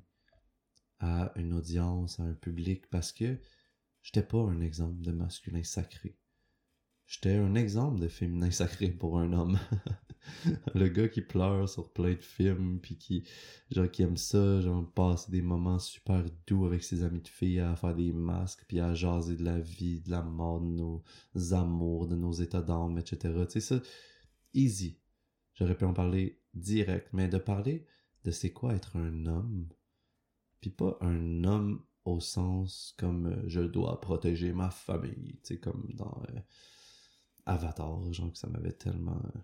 à 1.00 1.32
une 1.36 1.54
audience, 1.54 2.20
à 2.20 2.24
un 2.24 2.34
public, 2.34 2.86
parce 2.90 3.12
que 3.12 3.38
j'étais 4.02 4.22
pas 4.22 4.42
un 4.42 4.60
exemple 4.60 5.00
de 5.00 5.10
masculin 5.10 5.62
sacré. 5.62 6.14
J'étais 7.08 7.34
un 7.34 7.54
exemple 7.54 7.98
de 7.98 8.06
féminin 8.06 8.50
sacré 8.50 8.90
pour 8.90 9.18
un 9.18 9.32
homme. 9.32 9.58
le 10.74 10.88
gars 10.88 11.08
qui 11.08 11.22
pleure 11.22 11.68
sur 11.68 11.90
plein 11.90 12.12
de 12.12 12.22
films, 12.22 12.78
puis 12.80 12.96
qui, 12.96 13.24
genre, 13.70 13.90
qui 13.90 14.02
aime 14.02 14.18
ça, 14.18 14.60
genre, 14.60 14.86
passer 14.92 15.32
des 15.32 15.42
moments 15.42 15.78
super 15.78 16.22
doux 16.46 16.66
avec 16.66 16.84
ses 16.84 17.02
amis 17.02 17.22
de 17.22 17.28
filles, 17.28 17.60
à 17.60 17.74
faire 17.76 17.94
des 17.94 18.12
masques, 18.12 18.64
puis 18.68 18.78
à 18.78 18.94
jaser 18.94 19.36
de 19.36 19.44
la 19.44 19.58
vie, 19.58 20.00
de 20.00 20.10
la 20.10 20.22
mort, 20.22 20.60
de 20.60 20.66
nos 20.66 21.02
amours, 21.52 22.06
de 22.06 22.14
nos 22.14 22.32
états 22.32 22.62
d'âme, 22.62 22.98
etc. 22.98 23.34
Tu 23.46 23.52
sais, 23.52 23.60
ça, 23.60 23.80
easy. 24.52 25.00
J'aurais 25.54 25.76
pu 25.76 25.86
en 25.86 25.94
parler 25.94 26.40
direct, 26.54 27.08
mais 27.12 27.28
de 27.28 27.38
parler 27.38 27.86
de 28.24 28.30
c'est 28.30 28.52
quoi 28.52 28.74
être 28.74 28.96
un 28.96 29.26
homme, 29.26 29.68
puis 30.60 30.70
pas 30.70 30.98
un 31.00 31.44
homme 31.44 31.82
au 32.04 32.20
sens 32.20 32.94
comme 32.98 33.26
euh, 33.26 33.42
je 33.46 33.60
dois 33.60 34.00
protéger 34.00 34.52
ma 34.52 34.70
famille, 34.70 35.38
tu 35.42 35.54
sais, 35.54 35.58
comme 35.58 35.90
dans 35.94 36.22
euh, 36.30 36.40
Avatar, 37.48 38.12
genre 38.12 38.32
que 38.32 38.38
ça 38.38 38.48
m'avait 38.48 38.72
tellement 38.72 39.20
euh, 39.34 39.40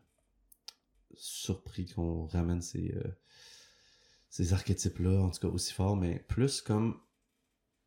surpris 1.17 1.87
qu'on 1.87 2.27
ramène 2.27 2.63
ces, 2.63 2.95
ces 4.29 4.53
archétypes-là, 4.53 5.23
en 5.23 5.31
tout 5.31 5.41
cas 5.41 5.53
aussi 5.53 5.73
fort, 5.73 5.97
mais 5.97 6.19
plus 6.29 6.61
comme 6.61 7.01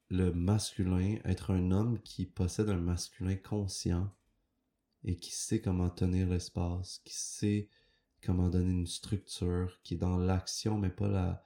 le 0.09 0.31
masculin, 0.31 1.17
être 1.25 1.51
un 1.51 1.71
homme 1.71 1.99
qui 2.01 2.25
possède 2.25 2.69
un 2.69 2.77
masculin 2.77 3.35
conscient 3.35 4.09
et 5.03 5.17
qui 5.17 5.31
sait 5.31 5.61
comment 5.61 5.89
tenir 5.89 6.29
l'espace, 6.29 7.01
qui 7.03 7.13
sait 7.13 7.69
comment 8.23 8.49
donner 8.49 8.71
une 8.71 8.87
structure, 8.87 9.79
qui 9.83 9.95
est 9.95 9.97
dans 9.97 10.17
l'action, 10.17 10.77
mais 10.77 10.89
pas 10.89 11.07
la 11.07 11.43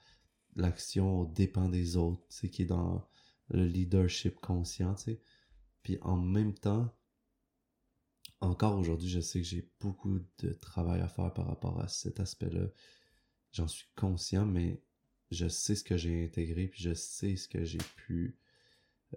l'action 0.56 1.26
dépend 1.26 1.70
des 1.70 1.98
autres, 1.98 2.24
qui 2.48 2.64
est 2.64 2.66
dans 2.66 3.08
le 3.50 3.66
leadership 3.66 4.40
conscient, 4.40 4.96
tu 4.96 5.04
sais. 5.04 5.22
Puis 5.84 5.98
en 6.02 6.18
même 6.18 6.54
temps, 6.54 6.94
encore 8.42 8.78
aujourd'hui, 8.78 9.10
je 9.10 9.20
sais 9.20 9.42
que 9.42 9.48
j'ai 9.48 9.70
beaucoup 9.80 10.20
de 10.40 10.54
travail 10.54 11.02
à 11.02 11.08
faire 11.08 11.34
par 11.34 11.48
rapport 11.48 11.80
à 11.80 11.88
cet 11.88 12.20
aspect-là. 12.20 12.68
J'en 13.52 13.68
suis 13.68 13.88
conscient, 13.96 14.46
mais 14.46 14.82
je 15.30 15.48
sais 15.48 15.76
ce 15.76 15.84
que 15.84 15.98
j'ai 15.98 16.26
intégré, 16.26 16.68
puis 16.68 16.84
je 16.84 16.94
sais 16.94 17.36
ce 17.36 17.48
que 17.48 17.64
j'ai 17.64 17.80
pu 17.96 18.38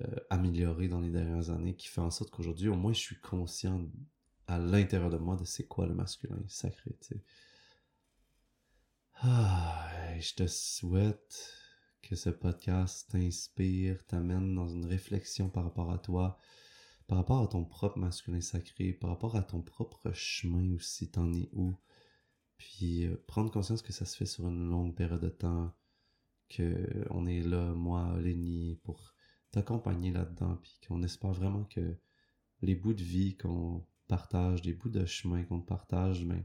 euh, 0.02 0.16
améliorer 0.30 0.88
dans 0.88 1.00
les 1.00 1.10
dernières 1.10 1.50
années, 1.50 1.74
qui 1.74 1.88
fait 1.88 2.00
en 2.00 2.10
sorte 2.10 2.30
qu'aujourd'hui, 2.30 2.68
au 2.68 2.76
moins, 2.76 2.92
je 2.92 3.00
suis 3.00 3.20
conscient 3.20 3.88
à 4.46 4.58
l'intérieur 4.58 5.10
de 5.10 5.16
moi 5.16 5.36
de 5.36 5.44
c'est 5.44 5.66
quoi 5.66 5.86
le 5.86 5.94
masculin 5.94 6.38
sacré. 6.48 6.96
Ah, 9.22 9.88
je 10.20 10.34
te 10.34 10.46
souhaite 10.46 11.54
que 12.02 12.16
ce 12.16 12.28
podcast 12.28 13.08
t'inspire, 13.10 14.04
t'amène 14.04 14.54
dans 14.54 14.68
une 14.68 14.84
réflexion 14.84 15.48
par 15.48 15.64
rapport 15.64 15.90
à 15.90 15.98
toi, 15.98 16.38
par 17.06 17.18
rapport 17.18 17.42
à 17.42 17.46
ton 17.46 17.64
propre 17.64 17.98
masculin 17.98 18.40
sacré, 18.40 18.92
par 18.92 19.10
rapport 19.10 19.36
à 19.36 19.42
ton 19.42 19.60
propre 19.62 20.12
chemin 20.12 20.74
aussi, 20.74 21.10
t'en 21.10 21.32
es 21.32 21.48
où? 21.52 21.76
Puis 22.56 23.06
euh, 23.06 23.16
prendre 23.26 23.50
conscience 23.50 23.82
que 23.82 23.92
ça 23.92 24.04
se 24.04 24.16
fait 24.16 24.26
sur 24.26 24.48
une 24.48 24.68
longue 24.70 24.94
période 24.94 25.20
de 25.20 25.28
temps, 25.28 25.74
que 26.48 27.06
on 27.10 27.26
est 27.26 27.40
là, 27.40 27.72
moi, 27.74 28.16
Lenny, 28.20 28.78
pour 28.84 29.14
t'accompagner 29.50 30.12
là-dedans, 30.12 30.56
puis 30.62 30.78
qu'on 30.86 31.02
espère 31.02 31.32
vraiment 31.32 31.64
que 31.64 31.96
les 32.62 32.74
bouts 32.74 32.94
de 32.94 33.02
vie 33.02 33.36
qu'on 33.36 33.84
partage, 34.08 34.64
les 34.64 34.72
bouts 34.72 34.90
de 34.90 35.04
chemin 35.04 35.44
qu'on 35.44 35.60
partage, 35.60 36.24
mais 36.24 36.36
ben, 36.36 36.44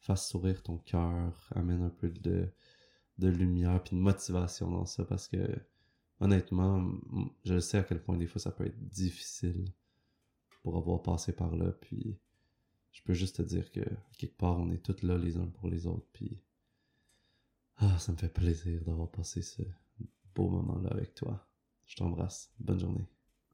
fasse 0.00 0.28
sourire 0.28 0.62
ton 0.62 0.78
cœur, 0.78 1.48
amène 1.54 1.82
un 1.82 1.90
peu 1.90 2.08
de, 2.10 2.48
de 3.18 3.28
lumière 3.28 3.82
puis 3.82 3.96
de 3.96 4.00
motivation 4.02 4.70
dans 4.70 4.86
ça 4.86 5.04
parce 5.04 5.28
que 5.28 5.58
honnêtement, 6.20 6.88
je 7.44 7.58
sais 7.58 7.78
à 7.78 7.82
quel 7.82 8.02
point 8.02 8.16
des 8.16 8.26
fois 8.26 8.40
ça 8.40 8.50
peut 8.50 8.66
être 8.66 8.88
difficile 8.88 9.72
pour 10.66 10.78
avoir 10.78 11.00
passé 11.00 11.32
par 11.32 11.54
là 11.54 11.70
puis 11.70 12.18
je 12.90 13.00
peux 13.04 13.14
juste 13.14 13.36
te 13.36 13.42
dire 13.42 13.70
que 13.70 13.82
quelque 14.18 14.36
part 14.36 14.58
on 14.58 14.68
est 14.72 14.84
tous 14.84 15.06
là 15.06 15.16
les 15.16 15.36
uns 15.36 15.46
pour 15.46 15.68
les 15.68 15.86
autres 15.86 16.08
puis 16.12 16.42
ah, 17.76 17.96
ça 18.00 18.10
me 18.10 18.16
fait 18.16 18.28
plaisir 18.28 18.82
d'avoir 18.82 19.08
passé 19.08 19.42
ce 19.42 19.62
beau 20.34 20.48
moment 20.48 20.80
là 20.80 20.90
avec 20.90 21.14
toi. 21.14 21.46
Je 21.84 21.94
t'embrasse. 21.94 22.52
Bonne 22.58 22.80
journée. 22.80 23.06